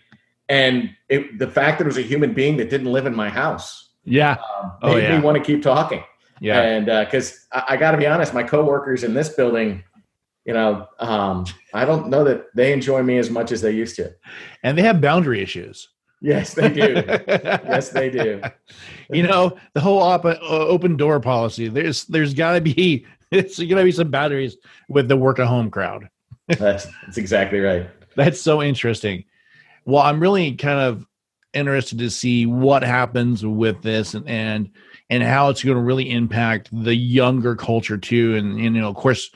and 0.50 0.90
it, 1.08 1.38
the 1.38 1.46
fact 1.46 1.78
that 1.78 1.84
it 1.84 1.86
was 1.86 1.96
a 1.96 2.02
human 2.02 2.34
being 2.34 2.56
that 2.58 2.68
didn't 2.68 2.92
live 2.92 3.06
in 3.06 3.14
my 3.14 3.30
house 3.30 3.90
yeah 4.04 4.32
um, 4.32 4.72
oh, 4.82 4.88
made 4.88 4.94
oh, 4.94 5.08
yeah. 5.08 5.16
me 5.16 5.24
want 5.24 5.38
to 5.38 5.42
keep 5.42 5.62
talking 5.62 6.02
yeah 6.40 6.60
and 6.60 6.86
because 7.06 7.46
uh, 7.52 7.62
I, 7.68 7.74
I 7.74 7.76
got 7.76 7.92
to 7.92 7.98
be 7.98 8.06
honest 8.06 8.34
my 8.34 8.42
coworkers 8.42 9.04
in 9.04 9.14
this 9.14 9.30
building 9.30 9.82
you 10.44 10.52
know 10.52 10.86
um, 10.98 11.44
i 11.74 11.84
don't 11.84 12.08
know 12.08 12.24
that 12.24 12.46
they 12.54 12.72
enjoy 12.72 13.02
me 13.02 13.18
as 13.18 13.30
much 13.30 13.52
as 13.52 13.60
they 13.60 13.72
used 13.72 13.96
to. 13.96 14.12
And 14.62 14.76
they 14.76 14.82
have 14.82 15.00
boundary 15.00 15.42
issues. 15.42 15.88
Yes 16.22 16.54
they 16.54 16.68
do. 16.68 17.02
Yes 17.28 17.90
they 17.90 18.10
do. 18.10 18.42
You 19.10 19.22
know 19.22 19.56
the 19.74 19.80
whole 19.80 20.02
op- 20.02 20.24
uh, 20.24 20.38
open 20.40 20.96
door 20.96 21.20
policy 21.20 21.68
there's 21.68 22.04
there's 22.04 22.34
got 22.34 22.54
to 22.54 22.60
be 22.60 23.06
it's 23.30 23.58
going 23.58 23.76
to 23.76 23.84
be 23.84 23.92
some 23.92 24.10
boundaries 24.10 24.56
with 24.88 25.08
the 25.08 25.16
work 25.16 25.38
at 25.38 25.46
home 25.46 25.70
crowd. 25.70 26.08
That's 26.48 26.86
that's 27.04 27.18
exactly 27.18 27.60
right. 27.60 27.88
That's 28.16 28.40
so 28.40 28.62
interesting. 28.62 29.24
Well, 29.84 30.02
I'm 30.02 30.20
really 30.20 30.54
kind 30.56 30.80
of 30.80 31.06
interested 31.52 31.98
to 31.98 32.10
see 32.10 32.46
what 32.46 32.82
happens 32.82 33.44
with 33.44 33.82
this, 33.82 34.14
and, 34.14 34.28
and 34.28 34.70
and 35.10 35.22
how 35.22 35.48
it's 35.48 35.62
going 35.62 35.76
to 35.76 35.82
really 35.82 36.10
impact 36.10 36.68
the 36.72 36.94
younger 36.94 37.56
culture 37.56 37.98
too. 37.98 38.36
And, 38.36 38.60
and 38.60 38.74
you 38.74 38.80
know, 38.82 38.88
of 38.88 38.96
course, 38.96 39.30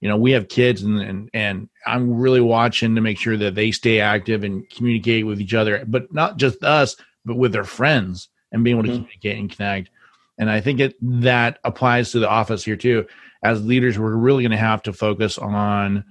you 0.00 0.08
know, 0.08 0.16
we 0.16 0.32
have 0.32 0.48
kids 0.48 0.82
and, 0.82 1.00
and, 1.00 1.30
and 1.32 1.68
I'm 1.86 2.14
really 2.14 2.40
watching 2.40 2.94
to 2.94 3.00
make 3.00 3.18
sure 3.18 3.36
that 3.36 3.54
they 3.54 3.70
stay 3.72 4.00
active 4.00 4.44
and 4.44 4.68
communicate 4.70 5.26
with 5.26 5.40
each 5.40 5.54
other, 5.54 5.84
but 5.86 6.12
not 6.12 6.36
just 6.36 6.62
us, 6.62 6.96
but 7.24 7.36
with 7.36 7.52
their 7.52 7.64
friends 7.64 8.28
and 8.52 8.62
being 8.62 8.76
able 8.76 8.84
to 8.84 8.90
mm-hmm. 8.90 9.02
communicate 9.02 9.38
and 9.38 9.50
connect. 9.50 9.90
And 10.38 10.50
I 10.50 10.60
think 10.60 10.80
it 10.80 10.96
that 11.22 11.58
applies 11.64 12.12
to 12.12 12.18
the 12.18 12.28
office 12.28 12.64
here 12.64 12.76
too. 12.76 13.06
As 13.42 13.64
leaders, 13.64 13.98
we're 13.98 14.16
really 14.16 14.42
going 14.42 14.50
to 14.50 14.56
have 14.58 14.82
to 14.82 14.92
focus 14.92 15.38
on 15.38 16.04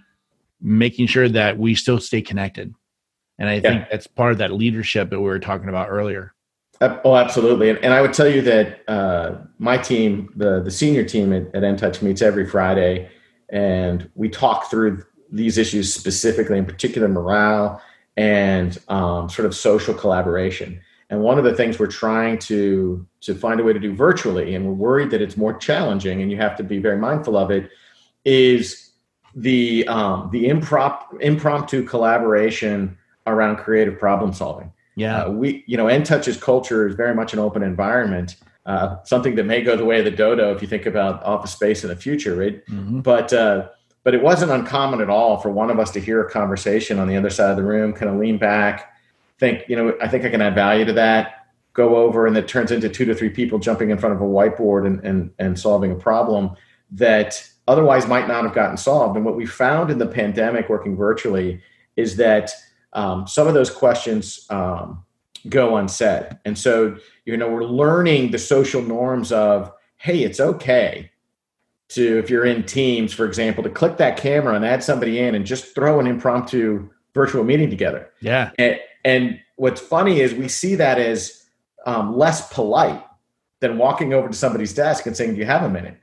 making 0.62 1.08
sure 1.08 1.30
that 1.30 1.60
we 1.60 1.76
still 1.76 2.00
stay 2.00 2.21
connected. 2.21 2.74
And 3.38 3.50
I 3.50 3.56
yeah. 3.56 3.62
think 3.62 3.86
that's 3.91 4.08
part 4.08 4.32
of 4.32 4.38
that 4.39 4.54
leadership 4.54 5.10
that 5.10 5.19
we 5.19 5.26
were 5.26 5.39
talking 5.39 5.69
about 5.69 5.89
earlier. 5.89 6.34
Oh, 6.82 7.15
absolutely. 7.15 7.69
And, 7.69 7.80
and 7.80 7.93
I 7.93 8.02
would 8.02 8.13
tell 8.13 8.28
you 8.28 8.41
that 8.41 8.89
uh, 8.89 9.36
my 9.60 9.78
team, 9.78 10.32
the, 10.36 10.62
the 10.62 10.71
senior 10.71 11.04
team 11.04 11.32
at, 11.34 11.43
at 11.56 11.63
NTouch 11.63 12.02
meets 12.02 12.21
every 12.21 12.45
Friday 12.45 13.10
and 13.56 14.10
we 14.15 14.28
talk 14.28 14.70
through 14.70 15.02
these 15.32 15.58
issues 15.58 15.94
specifically, 15.94 16.58
in 16.58 16.65
particular 16.65 17.08
morale 17.08 17.82
and 18.18 18.78
um, 18.89 19.30
sort 19.30 19.46
of 19.46 19.56
social 19.56 19.94
collaboration. 19.94 20.80
And 21.10 21.22
one 21.22 21.38
of 21.38 21.46
the 21.46 21.54
things 21.54 21.80
we're 21.80 21.88
trying 21.88 22.38
to 22.39 23.08
to 23.22 23.34
find 23.34 23.60
a 23.60 23.63
way 23.63 23.72
to 23.72 23.80
do 23.80 23.96
virtually, 23.96 24.56
and 24.56 24.65
we're 24.65 24.74
worried 24.74 25.10
that 25.12 25.22
it's 25.22 25.38
more 25.38 25.54
challenging, 25.58 26.22
and 26.22 26.30
you 26.30 26.38
have 26.38 26.58
to 26.58 26.63
be 26.63 26.80
very 26.80 26.98
mindful 26.98 27.38
of 27.38 27.50
it, 27.50 27.70
is 28.26 28.91
the 29.36 29.88
um, 29.88 30.30
the 30.34 30.46
improp- 30.46 31.22
impromptu 31.22 31.84
collaboration 31.84 32.98
around 33.26 33.58
creative 33.58 33.98
problem 33.98 34.34
solving. 34.34 34.74
Yeah, 34.96 35.24
uh, 35.24 35.32
we 35.32 35.63
you 35.65 35.78
know, 35.78 35.86
NTouch's 35.86 36.38
culture 36.38 36.88
is 36.88 36.96
very 36.96 37.15
much 37.15 37.32
an 37.32 37.39
open 37.39 37.63
environment. 37.63 38.36
Uh, 38.65 38.97
something 39.04 39.36
that 39.36 39.45
may 39.45 39.62
go 39.62 39.75
the 39.75 39.86
way 39.86 39.99
of 39.99 40.06
the 40.06 40.12
dodo 40.12 40.51
if 40.56 40.62
you 40.62 40.67
think 40.67 40.88
about 40.88 41.23
office 41.23 41.51
space 41.51 41.84
in 41.84 41.89
the 41.89 41.95
future, 41.95 42.36
right? 42.36 42.65
Mm-hmm. 42.65 43.01
But 43.01 43.32
uh, 43.32 43.67
but 44.06 44.13
it 44.13 44.21
wasn't 44.21 44.51
uncommon 44.51 45.01
at 45.01 45.10
all 45.10 45.38
for 45.38 45.49
one 45.49 45.71
of 45.71 45.80
us 45.80 45.89
to 45.91 45.99
hear 45.99 46.21
a 46.21 46.30
conversation 46.30 46.99
on 46.99 47.08
the 47.08 47.17
other 47.17 47.32
side 47.32 47.49
of 47.49 47.58
the 47.58 47.63
room, 47.63 47.91
kind 47.91 48.10
of 48.12 48.19
lean 48.19 48.38
back, 48.38 48.93
think, 49.39 49.63
you 49.67 49.75
know, 49.75 49.97
I 49.99 50.08
think 50.08 50.23
I 50.25 50.30
can 50.30 50.41
add 50.41 50.54
value 50.54 50.86
to 50.86 50.93
that, 50.93 51.47
go 51.73 51.95
over, 51.97 52.28
and 52.28 52.38
it 52.38 52.47
turns 52.47 52.71
into 52.71 52.88
two 52.88 53.06
to 53.06 53.15
three 53.15 53.32
people 53.32 53.58
jumping 53.58 53.89
in 53.89 53.97
front 53.97 54.15
of 54.15 54.21
a 54.21 54.25
whiteboard 54.25 54.86
and, 54.86 55.04
and, 55.04 55.32
and 55.39 55.60
solving 55.60 55.91
a 55.91 55.95
problem 55.95 56.51
that 56.91 57.49
otherwise 57.67 58.08
might 58.08 58.28
not 58.28 58.43
have 58.43 58.54
gotten 58.54 58.78
solved. 58.78 59.15
And 59.15 59.25
what 59.25 59.36
we 59.36 59.47
found 59.47 59.89
in 59.89 59.97
the 59.97 60.08
pandemic 60.08 60.69
working 60.69 60.95
virtually 60.95 61.62
is 61.95 62.15
that 62.17 62.51
um, 62.93 63.28
some 63.28 63.47
of 63.47 63.56
those 63.56 63.71
questions 63.71 64.45
um, 64.51 65.04
go 65.49 65.78
unsaid. 65.78 66.38
And 66.45 66.58
so, 66.58 66.97
you 67.26 67.38
know, 67.38 67.50
we're 67.50 67.64
learning 67.64 68.32
the 68.32 68.40
social 68.40 68.82
norms 68.82 69.32
of, 69.32 69.72
hey, 69.98 70.24
it's 70.24 70.40
okay 70.40 71.12
to, 71.90 72.20
if 72.20 72.30
you're 72.30 72.46
in 72.46 72.64
Teams, 72.64 73.14
for 73.14 73.26
example, 73.26 73.64
to 73.64 73.70
click 73.70 73.98
that 73.98 74.18
camera 74.18 74.56
and 74.56 74.66
add 74.66 74.84
somebody 74.84 75.20
in 75.20 75.36
and 75.36 75.46
just 75.46 75.76
throw 75.76 76.00
an 76.00 76.08
impromptu 76.08 76.90
virtual 77.14 77.44
meeting 77.44 77.70
together. 77.70 78.12
Yeah. 78.22 78.52
And, 78.58 78.80
and 79.04 79.40
what's 79.56 79.82
funny 79.82 80.20
is 80.20 80.34
we 80.34 80.48
see 80.48 80.76
that 80.76 81.00
as 81.00 81.46
um, 81.86 82.18
less 82.18 82.52
polite 82.54 83.04
than 83.60 83.78
walking 83.78 84.14
over 84.14 84.28
to 84.28 84.34
somebody's 84.34 84.74
desk 84.74 85.06
and 85.06 85.16
saying, 85.16 85.34
"Do 85.34 85.40
you 85.40 85.46
have 85.46 85.64
a 85.64 85.70
minute?" 85.70 85.98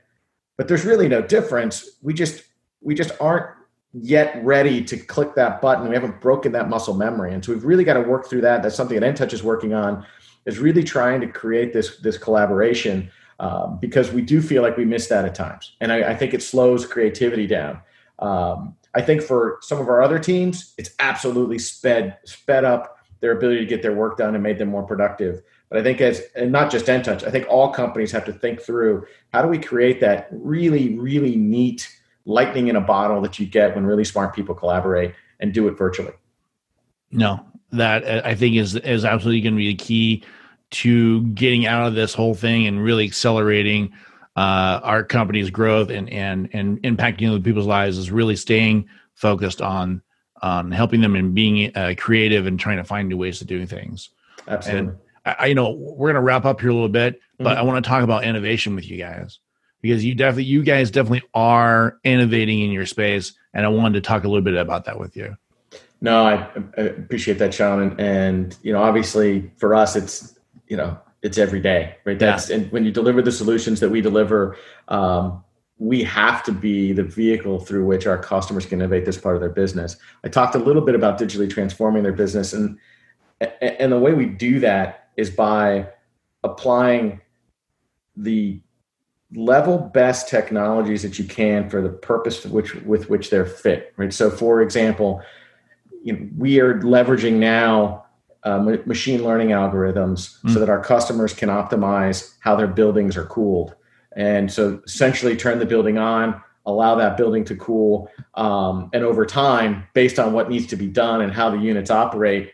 But 0.57 0.67
there's 0.67 0.85
really 0.85 1.07
no 1.07 1.21
difference. 1.21 1.97
We 2.01 2.13
just 2.13 2.43
we 2.81 2.95
just 2.95 3.11
aren't 3.19 3.47
yet 3.93 4.43
ready 4.43 4.83
to 4.83 4.97
click 4.97 5.35
that 5.35 5.61
button. 5.61 5.87
We 5.87 5.95
haven't 5.95 6.19
broken 6.19 6.51
that 6.53 6.69
muscle 6.69 6.95
memory, 6.95 7.33
and 7.33 7.43
so 7.43 7.53
we've 7.53 7.65
really 7.65 7.83
got 7.83 7.93
to 7.95 8.01
work 8.01 8.27
through 8.27 8.41
that. 8.41 8.63
That's 8.63 8.75
something 8.75 8.99
that 8.99 9.15
NTouch 9.15 9.33
is 9.33 9.43
working 9.43 9.73
on. 9.73 10.05
Is 10.45 10.59
really 10.59 10.83
trying 10.83 11.21
to 11.21 11.27
create 11.27 11.73
this 11.73 11.97
this 11.97 12.17
collaboration 12.17 13.09
um, 13.39 13.77
because 13.79 14.11
we 14.11 14.21
do 14.21 14.41
feel 14.41 14.61
like 14.61 14.77
we 14.77 14.85
miss 14.85 15.07
that 15.07 15.25
at 15.25 15.35
times, 15.35 15.75
and 15.79 15.91
I, 15.91 16.11
I 16.11 16.15
think 16.15 16.33
it 16.33 16.43
slows 16.43 16.85
creativity 16.85 17.47
down. 17.47 17.79
Um, 18.19 18.75
I 18.95 19.01
think 19.01 19.21
for 19.21 19.57
some 19.61 19.79
of 19.79 19.87
our 19.87 20.01
other 20.01 20.19
teams, 20.19 20.73
it's 20.77 20.91
absolutely 20.99 21.59
sped 21.59 22.17
sped 22.25 22.63
up 22.63 22.97
their 23.21 23.31
ability 23.31 23.61
to 23.61 23.65
get 23.65 23.81
their 23.81 23.93
work 23.93 24.17
done 24.17 24.33
and 24.35 24.43
made 24.43 24.57
them 24.57 24.69
more 24.69 24.83
productive. 24.83 25.41
But 25.69 25.79
I 25.79 25.83
think 25.83 26.01
as 26.01 26.21
and 26.35 26.51
not 26.51 26.69
just 26.69 26.85
NTouch, 26.85 27.25
I 27.25 27.31
think 27.31 27.47
all 27.49 27.71
companies 27.71 28.11
have 28.11 28.25
to 28.25 28.33
think 28.33 28.61
through 28.61 29.07
how 29.31 29.41
do 29.41 29.47
we 29.47 29.57
create 29.57 30.01
that 30.01 30.27
really, 30.31 30.99
really 30.99 31.35
neat 31.35 31.89
lightning 32.25 32.67
in 32.67 32.75
a 32.75 32.81
bottle 32.81 33.21
that 33.21 33.39
you 33.39 33.45
get 33.45 33.75
when 33.75 33.85
really 33.85 34.03
smart 34.03 34.35
people 34.35 34.53
collaborate 34.53 35.15
and 35.39 35.53
do 35.53 35.67
it 35.67 35.77
virtually. 35.77 36.13
No, 37.11 37.45
that 37.73 38.25
I 38.25 38.35
think 38.35 38.55
is 38.55 38.75
is 38.75 39.05
absolutely 39.05 39.41
going 39.41 39.55
to 39.55 39.57
be 39.57 39.69
the 39.69 39.75
key 39.75 40.23
to 40.71 41.23
getting 41.27 41.65
out 41.65 41.87
of 41.87 41.93
this 41.93 42.13
whole 42.13 42.33
thing 42.33 42.65
and 42.65 42.83
really 42.83 43.05
accelerating 43.05 43.93
uh, 44.35 44.79
our 44.83 45.03
company's 45.03 45.49
growth 45.49 45.89
and 45.89 46.09
and 46.09 46.49
and 46.53 46.81
impacting 46.83 47.29
other 47.29 47.39
people's 47.39 47.67
lives 47.67 47.97
is 47.97 48.11
really 48.11 48.35
staying 48.35 48.87
focused 49.15 49.61
on 49.61 50.01
on 50.41 50.71
helping 50.71 51.01
them 51.01 51.15
and 51.15 51.33
being 51.33 51.75
uh, 51.75 51.93
creative 51.97 52.47
and 52.47 52.59
trying 52.59 52.77
to 52.77 52.83
find 52.83 53.07
new 53.07 53.17
ways 53.17 53.39
to 53.39 53.45
do 53.45 53.65
things. 53.65 54.09
Absolutely. 54.47 54.89
And 54.89 54.97
I, 55.25 55.45
you 55.47 55.55
know, 55.55 55.71
we're 55.71 56.09
going 56.09 56.15
to 56.15 56.21
wrap 56.21 56.43
up 56.43 56.59
here 56.59 56.69
a 56.69 56.73
little 56.73 56.89
bit, 56.89 57.21
but 57.37 57.51
mm-hmm. 57.51 57.59
I 57.59 57.61
want 57.61 57.83
to 57.83 57.87
talk 57.87 58.03
about 58.03 58.25
innovation 58.25 58.75
with 58.75 58.89
you 58.89 58.97
guys 58.97 59.39
because 59.81 60.03
you 60.03 60.15
definitely, 60.15 60.45
you 60.45 60.63
guys 60.63 60.91
definitely 60.91 61.23
are 61.33 61.97
innovating 62.03 62.59
in 62.59 62.71
your 62.71 62.85
space, 62.85 63.33
and 63.53 63.65
I 63.65 63.69
wanted 63.69 64.03
to 64.03 64.07
talk 64.07 64.25
a 64.25 64.27
little 64.27 64.43
bit 64.43 64.55
about 64.55 64.85
that 64.85 64.99
with 64.99 65.15
you. 65.15 65.37
No, 66.03 66.25
I, 66.25 66.49
I 66.77 66.81
appreciate 66.81 67.39
that, 67.39 67.53
Sean, 67.53 67.81
and, 67.81 67.99
and 67.99 68.57
you 68.61 68.73
know, 68.73 68.83
obviously 68.83 69.49
for 69.55 69.73
us, 69.73 69.95
it's 69.95 70.37
you 70.67 70.75
know 70.75 70.99
it's 71.21 71.37
every 71.37 71.61
day, 71.61 71.95
right? 72.03 72.19
That's 72.19 72.49
yeah. 72.49 72.57
and 72.57 72.71
when 72.73 72.83
you 72.83 72.91
deliver 72.91 73.21
the 73.21 73.31
solutions 73.31 73.79
that 73.79 73.89
we 73.89 74.01
deliver, 74.01 74.57
um, 74.89 75.41
we 75.77 76.03
have 76.03 76.43
to 76.43 76.51
be 76.51 76.91
the 76.91 77.03
vehicle 77.03 77.61
through 77.61 77.85
which 77.85 78.05
our 78.05 78.17
customers 78.17 78.65
can 78.65 78.81
innovate 78.81 79.05
this 79.05 79.17
part 79.17 79.35
of 79.35 79.41
their 79.41 79.49
business. 79.49 79.95
I 80.25 80.27
talked 80.27 80.55
a 80.55 80.59
little 80.59 80.81
bit 80.81 80.93
about 80.93 81.17
digitally 81.17 81.49
transforming 81.49 82.03
their 82.03 82.11
business, 82.11 82.51
and 82.51 82.77
and 83.61 83.93
the 83.93 83.99
way 83.99 84.13
we 84.13 84.25
do 84.25 84.59
that 84.59 85.07
is 85.15 85.29
by 85.29 85.87
applying 86.43 87.21
the 88.17 88.59
level 89.33 89.77
best 89.77 90.27
technologies 90.27 91.01
that 91.01 91.17
you 91.17 91.23
can 91.23 91.69
for 91.69 91.81
the 91.81 91.89
purpose 91.89 92.45
which 92.45 92.75
with 92.75 93.09
which 93.09 93.29
they're 93.29 93.45
fit. 93.45 93.93
Right. 93.95 94.13
So, 94.13 94.29
for 94.29 94.61
example, 94.61 95.23
you 96.03 96.13
know, 96.13 96.29
we 96.37 96.59
are 96.59 96.79
leveraging 96.81 97.33
now 97.33 98.05
uh, 98.43 98.59
machine 98.85 99.23
learning 99.23 99.49
algorithms 99.49 100.41
mm. 100.41 100.53
so 100.53 100.59
that 100.59 100.69
our 100.69 100.83
customers 100.83 101.33
can 101.33 101.49
optimize 101.49 102.35
how 102.41 102.55
their 102.55 102.67
buildings 102.67 103.15
are 103.15 103.25
cooled. 103.25 103.73
And 104.15 104.51
so 104.51 104.81
essentially 104.85 105.35
turn 105.35 105.59
the 105.59 105.65
building 105.65 105.97
on, 105.97 106.41
allow 106.65 106.95
that 106.95 107.15
building 107.15 107.45
to 107.45 107.55
cool. 107.55 108.11
Um, 108.35 108.89
and 108.93 109.03
over 109.03 109.25
time, 109.25 109.85
based 109.93 110.19
on 110.19 110.33
what 110.33 110.49
needs 110.49 110.67
to 110.67 110.75
be 110.75 110.87
done 110.87 111.21
and 111.21 111.31
how 111.31 111.49
the 111.49 111.57
units 111.57 111.89
operate, 111.89 112.51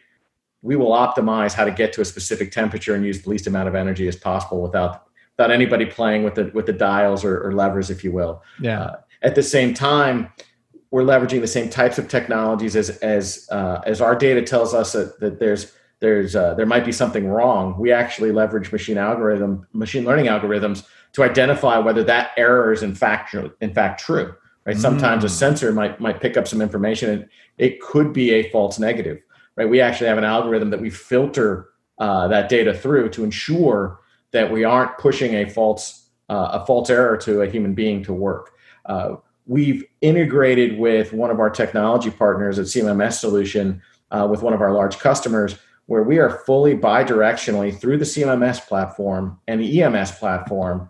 we 0.62 0.76
will 0.76 0.92
optimize 0.92 1.54
how 1.54 1.66
to 1.66 1.72
get 1.72 1.92
to 1.94 2.02
a 2.02 2.06
specific 2.06 2.52
temperature 2.52 2.94
and 2.94 3.04
use 3.06 3.24
the 3.24 3.30
least 3.30 3.48
amount 3.48 3.68
of 3.68 3.76
energy 3.76 4.08
as 4.08 4.16
possible 4.16 4.62
without 4.62 5.06
without 5.38 5.52
anybody 5.52 5.86
playing 5.86 6.24
with 6.24 6.36
the 6.36 6.52
with 6.54 6.66
the 6.66 6.74
dials 6.74 7.24
or, 7.24 7.42
or 7.42 7.54
levers, 7.54 7.90
if 7.90 8.04
you 8.04 8.12
will. 8.12 8.44
Yeah. 8.62 8.82
Uh, 8.82 8.96
at 9.22 9.36
the 9.36 9.44
same 9.44 9.74
time, 9.74 10.32
we're 10.92 11.04
leveraging 11.04 11.42
the 11.42 11.48
same 11.48 11.70
types 11.70 11.98
of 11.98 12.08
technologies 12.08 12.76
as 12.76 12.90
as 13.00 13.48
uh, 13.52 13.82
as 13.86 14.02
our 14.02 14.16
data 14.16 14.42
tells 14.42 14.74
us 14.74 14.94
that, 14.94 15.20
that 15.20 15.40
there's 15.40 15.74
there's 16.00 16.36
uh, 16.36 16.54
there 16.56 16.66
might 16.66 16.86
be 16.86 16.92
something 16.92 17.28
wrong. 17.28 17.78
We 17.78 17.92
actually 17.92 18.32
leverage 18.32 18.72
machine 18.72 18.98
algorithm, 18.98 19.68
machine 19.74 20.06
learning 20.06 20.26
algorithms 20.26 20.86
to 21.14 21.24
identify 21.24 21.78
whether 21.78 22.04
that 22.04 22.32
error 22.38 22.72
is 22.72 22.84
in 22.84 22.96
fact 22.96 23.36
in 23.62 23.74
fact 23.74 24.00
true. 24.00 24.34
Right? 24.66 24.78
Mm. 24.78 24.82
Sometimes 24.82 25.24
a 25.24 25.30
sensor 25.30 25.72
might 25.72 26.00
might 26.00 26.22
pick 26.22 26.38
up 26.38 26.48
some 26.48 26.62
information 26.62 27.10
and 27.10 27.30
it 27.58 27.82
could 27.82 28.14
be 28.14 28.32
a 28.32 28.50
false 28.50 28.80
negative. 28.80 29.20
Right? 29.56 29.70
We 29.70 29.82
actually 29.82 30.08
have 30.08 30.18
an 30.18 30.24
algorithm 30.24 30.70
that 30.72 30.82
we 30.82 30.90
filter 30.90 31.70
uh, 32.00 32.28
that 32.30 32.50
data 32.50 32.74
through 32.74 33.10
to 33.10 33.24
ensure 33.24 34.00
that 34.32 34.52
we 34.52 34.64
aren't 34.64 34.98
pushing 34.98 35.36
a 35.36 35.50
false 35.50 36.08
uh, 36.30 36.62
a 36.62 36.66
false 36.66 36.90
error 36.90 37.18
to 37.18 37.42
a 37.42 37.50
human 37.50 37.74
being 37.74 38.04
to 38.04 38.14
work. 38.14 38.52
We've 39.50 39.84
integrated 40.02 40.78
with 40.78 41.12
one 41.12 41.32
of 41.32 41.40
our 41.40 41.50
technology 41.50 42.12
partners 42.12 42.60
at 42.60 42.68
CMMS 42.68 43.14
Solution 43.14 43.82
uh, 44.12 44.28
with 44.30 44.44
one 44.44 44.54
of 44.54 44.62
our 44.62 44.72
large 44.72 45.00
customers 45.00 45.58
where 45.88 46.04
we 46.04 46.20
are 46.20 46.30
fully 46.46 46.78
bidirectionally 46.78 47.76
through 47.76 47.98
the 47.98 48.06
CMMS 48.06 48.66
platform 48.68 49.40
and 49.48 49.60
the 49.60 49.82
EMS 49.82 50.12
platform 50.12 50.88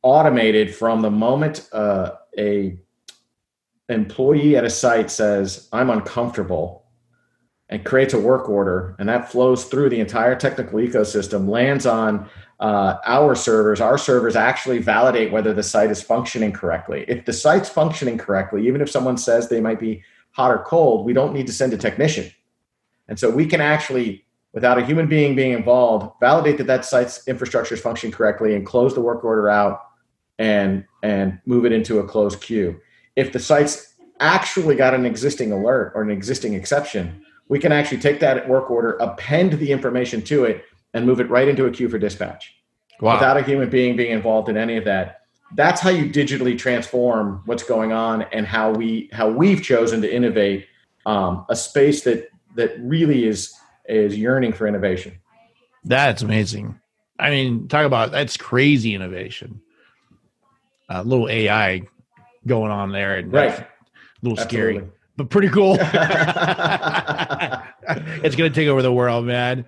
automated 0.00 0.74
from 0.74 1.02
the 1.02 1.10
moment 1.10 1.68
uh, 1.72 2.12
a 2.38 2.78
employee 3.90 4.56
at 4.56 4.64
a 4.64 4.70
site 4.70 5.10
says 5.10 5.68
i'm 5.72 5.90
uncomfortable 5.90 6.86
and 7.68 7.84
creates 7.84 8.14
a 8.14 8.20
work 8.20 8.48
order 8.48 8.94
and 8.98 9.08
that 9.08 9.30
flows 9.30 9.64
through 9.64 9.90
the 9.90 9.98
entire 9.98 10.36
technical 10.36 10.78
ecosystem 10.78 11.48
lands 11.48 11.86
on 11.86 12.28
uh, 12.60 12.98
our 13.04 13.34
servers 13.34 13.80
our 13.80 13.98
servers 13.98 14.36
actually 14.36 14.78
validate 14.78 15.32
whether 15.32 15.52
the 15.52 15.62
site 15.62 15.90
is 15.90 16.02
functioning 16.02 16.52
correctly 16.52 17.04
if 17.08 17.24
the 17.24 17.32
site's 17.32 17.68
functioning 17.68 18.18
correctly 18.18 18.66
even 18.66 18.80
if 18.80 18.90
someone 18.90 19.16
says 19.16 19.48
they 19.48 19.60
might 19.60 19.80
be 19.80 20.02
hot 20.32 20.50
or 20.50 20.62
cold 20.64 21.04
we 21.04 21.12
don't 21.12 21.34
need 21.34 21.46
to 21.46 21.52
send 21.52 21.72
a 21.72 21.76
technician 21.76 22.30
and 23.08 23.18
so 23.18 23.28
we 23.28 23.46
can 23.46 23.60
actually 23.60 24.24
without 24.52 24.78
a 24.78 24.84
human 24.84 25.06
being 25.06 25.34
being 25.36 25.52
involved, 25.52 26.12
validate 26.20 26.58
that 26.58 26.66
that 26.66 26.84
site's 26.84 27.26
infrastructure 27.28 27.74
is 27.74 27.80
functioning 27.80 28.12
correctly, 28.12 28.54
and 28.54 28.66
close 28.66 28.94
the 28.94 29.00
work 29.00 29.24
order 29.24 29.48
out 29.48 29.82
and 30.38 30.84
and 31.02 31.38
move 31.46 31.64
it 31.64 31.72
into 31.72 31.98
a 31.98 32.06
closed 32.06 32.40
queue. 32.40 32.78
If 33.16 33.32
the 33.32 33.38
site's 33.38 33.94
actually 34.20 34.76
got 34.76 34.94
an 34.94 35.06
existing 35.06 35.52
alert 35.52 35.92
or 35.94 36.02
an 36.02 36.10
existing 36.10 36.54
exception, 36.54 37.24
we 37.48 37.58
can 37.58 37.72
actually 37.72 37.98
take 37.98 38.20
that 38.20 38.48
work 38.48 38.70
order, 38.70 38.92
append 38.98 39.54
the 39.54 39.72
information 39.72 40.22
to 40.22 40.44
it, 40.44 40.64
and 40.94 41.06
move 41.06 41.20
it 41.20 41.30
right 41.30 41.48
into 41.48 41.66
a 41.66 41.70
queue 41.70 41.88
for 41.88 41.98
dispatch 41.98 42.54
wow. 43.00 43.14
without 43.14 43.36
a 43.36 43.42
human 43.42 43.70
being 43.70 43.96
being 43.96 44.12
involved 44.12 44.48
in 44.48 44.56
any 44.56 44.76
of 44.76 44.84
that. 44.84 45.22
That's 45.54 45.80
how 45.80 45.90
you 45.90 46.08
digitally 46.08 46.56
transform 46.56 47.42
what's 47.44 47.64
going 47.64 47.92
on 47.92 48.22
and 48.32 48.46
how 48.46 48.70
we 48.70 49.10
how 49.12 49.28
we've 49.28 49.62
chosen 49.62 50.00
to 50.02 50.12
innovate 50.12 50.66
um, 51.06 51.44
a 51.48 51.56
space 51.56 52.02
that 52.04 52.28
that 52.54 52.74
really 52.78 53.26
is 53.26 53.54
is 53.88 54.16
yearning 54.16 54.52
for 54.52 54.66
innovation. 54.66 55.18
That's 55.84 56.22
amazing. 56.22 56.78
I 57.18 57.30
mean, 57.30 57.68
talk 57.68 57.84
about 57.84 58.12
that's 58.12 58.36
crazy 58.36 58.94
innovation. 58.94 59.60
A 60.88 61.02
little 61.04 61.28
AI 61.28 61.82
going 62.46 62.70
on 62.70 62.92
there, 62.92 63.16
and 63.18 63.32
right, 63.32 63.58
a 63.58 63.66
little 64.22 64.38
Absolutely. 64.38 64.78
scary, 64.78 64.88
but 65.16 65.30
pretty 65.30 65.48
cool. 65.48 65.74
it's 68.24 68.36
going 68.36 68.50
to 68.50 68.54
take 68.54 68.68
over 68.68 68.82
the 68.82 68.92
world, 68.92 69.24
man. 69.24 69.64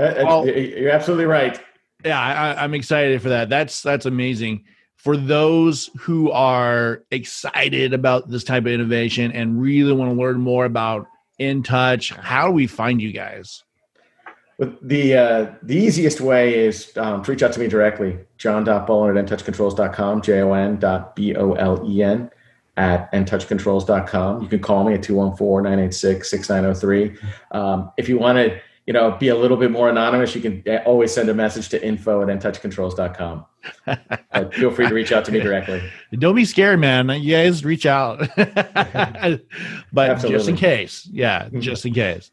Uh, 0.00 0.24
well, 0.26 0.46
you're 0.46 0.90
absolutely 0.90 1.26
right. 1.26 1.60
Yeah, 2.04 2.20
I, 2.20 2.64
I'm 2.64 2.74
excited 2.74 3.20
for 3.20 3.28
that. 3.28 3.48
That's 3.48 3.82
that's 3.82 4.06
amazing. 4.06 4.64
For 4.96 5.16
those 5.16 5.90
who 5.98 6.30
are 6.30 7.04
excited 7.10 7.94
about 7.94 8.28
this 8.28 8.44
type 8.44 8.64
of 8.64 8.68
innovation 8.68 9.32
and 9.32 9.60
really 9.60 9.92
want 9.92 10.12
to 10.12 10.20
learn 10.20 10.40
more 10.40 10.66
about 10.66 11.06
InTouch, 11.40 12.14
how 12.16 12.46
do 12.46 12.52
we 12.52 12.66
find 12.66 13.00
you 13.00 13.12
guys? 13.12 13.64
the 14.82 15.16
uh, 15.16 15.46
the 15.62 15.74
easiest 15.74 16.20
way 16.20 16.58
is 16.58 16.94
um, 16.98 17.22
to 17.22 17.30
reach 17.30 17.42
out 17.42 17.54
to 17.54 17.60
me 17.60 17.66
directly, 17.66 18.18
jon.bolen 18.36 19.16
at 19.16 19.24
intouchcontrols.com, 19.24 20.20
J-O-N 20.20 20.78
dot 20.78 21.16
B-O-L-E-N 21.16 22.30
at 22.76 23.10
intouchcontrols.com. 23.12 24.42
You 24.42 24.48
can 24.48 24.60
call 24.60 24.84
me 24.84 24.92
at 24.94 25.00
214-986-6903. 25.00 27.18
Um, 27.52 27.90
if 27.96 28.06
you 28.08 28.18
want 28.18 28.36
to 28.36 28.60
you 28.90 28.94
know, 28.94 29.12
be 29.12 29.28
a 29.28 29.36
little 29.36 29.56
bit 29.56 29.70
more 29.70 29.88
anonymous, 29.88 30.34
you 30.34 30.40
can 30.40 30.64
always 30.78 31.14
send 31.14 31.28
a 31.28 31.34
message 31.34 31.68
to 31.68 31.80
info 31.80 32.22
at 32.22 32.28
intouchcontrols.com. 32.28 33.46
uh, 34.32 34.48
feel 34.48 34.72
free 34.72 34.88
to 34.88 34.92
reach 34.92 35.12
out 35.12 35.24
to 35.24 35.30
me 35.30 35.38
directly. 35.38 35.80
Don't 36.18 36.34
be 36.34 36.44
scared, 36.44 36.80
man. 36.80 37.08
You 37.08 37.30
guys 37.30 37.64
reach 37.64 37.86
out. 37.86 38.18
but 38.34 38.50
Absolutely. 39.96 40.30
just 40.30 40.48
in 40.48 40.56
case. 40.56 41.08
Yeah, 41.12 41.44
mm-hmm. 41.44 41.60
just 41.60 41.86
in 41.86 41.94
case. 41.94 42.32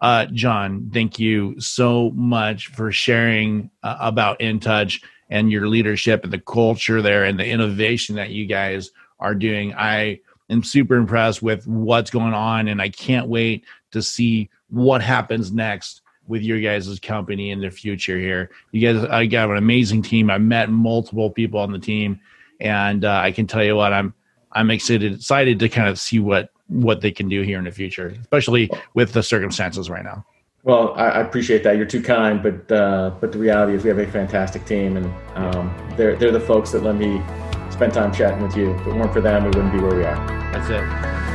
Uh, 0.00 0.26
Jon, 0.26 0.92
thank 0.94 1.18
you 1.18 1.60
so 1.60 2.10
much 2.10 2.68
for 2.68 2.92
sharing 2.92 3.68
uh, 3.82 3.96
about 3.98 4.38
InTouch 4.38 5.02
and 5.28 5.50
your 5.50 5.66
leadership 5.66 6.22
and 6.22 6.32
the 6.32 6.38
culture 6.38 7.02
there 7.02 7.24
and 7.24 7.36
the 7.36 7.48
innovation 7.48 8.14
that 8.14 8.30
you 8.30 8.46
guys 8.46 8.92
are 9.18 9.34
doing. 9.34 9.74
I 9.74 10.20
am 10.50 10.62
super 10.62 10.94
impressed 10.94 11.42
with 11.42 11.66
what's 11.66 12.12
going 12.12 12.32
on, 12.32 12.68
and 12.68 12.80
I 12.80 12.90
can't 12.90 13.26
wait 13.26 13.64
to 13.90 14.02
see 14.02 14.50
what 14.74 15.02
happens 15.02 15.52
next 15.52 16.02
with 16.26 16.42
your 16.42 16.60
guys' 16.60 16.98
company 17.00 17.50
in 17.50 17.60
the 17.60 17.70
future 17.70 18.18
here. 18.18 18.50
You 18.72 18.92
guys, 18.92 19.04
I 19.04 19.26
got 19.26 19.50
an 19.50 19.56
amazing 19.56 20.02
team. 20.02 20.30
I 20.30 20.38
met 20.38 20.70
multiple 20.70 21.30
people 21.30 21.60
on 21.60 21.72
the 21.72 21.78
team, 21.78 22.20
and 22.60 23.04
uh, 23.04 23.12
I 23.12 23.32
can 23.32 23.46
tell 23.46 23.62
you 23.62 23.76
what, 23.76 23.92
I'm 23.92 24.14
I'm 24.52 24.70
excited 24.70 25.14
excited 25.14 25.58
to 25.58 25.68
kind 25.68 25.88
of 25.88 25.98
see 25.98 26.18
what 26.18 26.50
what 26.68 27.00
they 27.00 27.10
can 27.10 27.28
do 27.28 27.42
here 27.42 27.58
in 27.58 27.64
the 27.64 27.70
future, 27.70 28.14
especially 28.20 28.70
with 28.94 29.12
the 29.12 29.22
circumstances 29.22 29.90
right 29.90 30.04
now. 30.04 30.24
Well, 30.62 30.94
I, 30.94 31.08
I 31.08 31.20
appreciate 31.20 31.62
that. 31.64 31.76
You're 31.76 31.86
too 31.86 32.02
kind, 32.02 32.42
but 32.42 32.72
uh, 32.72 33.10
but 33.20 33.32
the 33.32 33.38
reality 33.38 33.74
is 33.74 33.84
we 33.84 33.90
have 33.90 33.98
a 33.98 34.10
fantastic 34.10 34.64
team, 34.64 34.96
and 34.96 35.06
um, 35.34 35.74
they're 35.96 36.16
they're 36.16 36.32
the 36.32 36.40
folks 36.40 36.72
that 36.72 36.82
let 36.82 36.96
me 36.96 37.22
spend 37.70 37.92
time 37.92 38.14
chatting 38.14 38.42
with 38.42 38.56
you. 38.56 38.74
If 38.74 38.86
it 38.86 38.94
weren't 38.94 39.12
for 39.12 39.20
them, 39.20 39.42
we 39.44 39.48
wouldn't 39.50 39.72
be 39.72 39.80
where 39.80 39.94
we 39.94 40.04
are. 40.04 40.52
That's 40.52 40.70
it. 40.70 41.33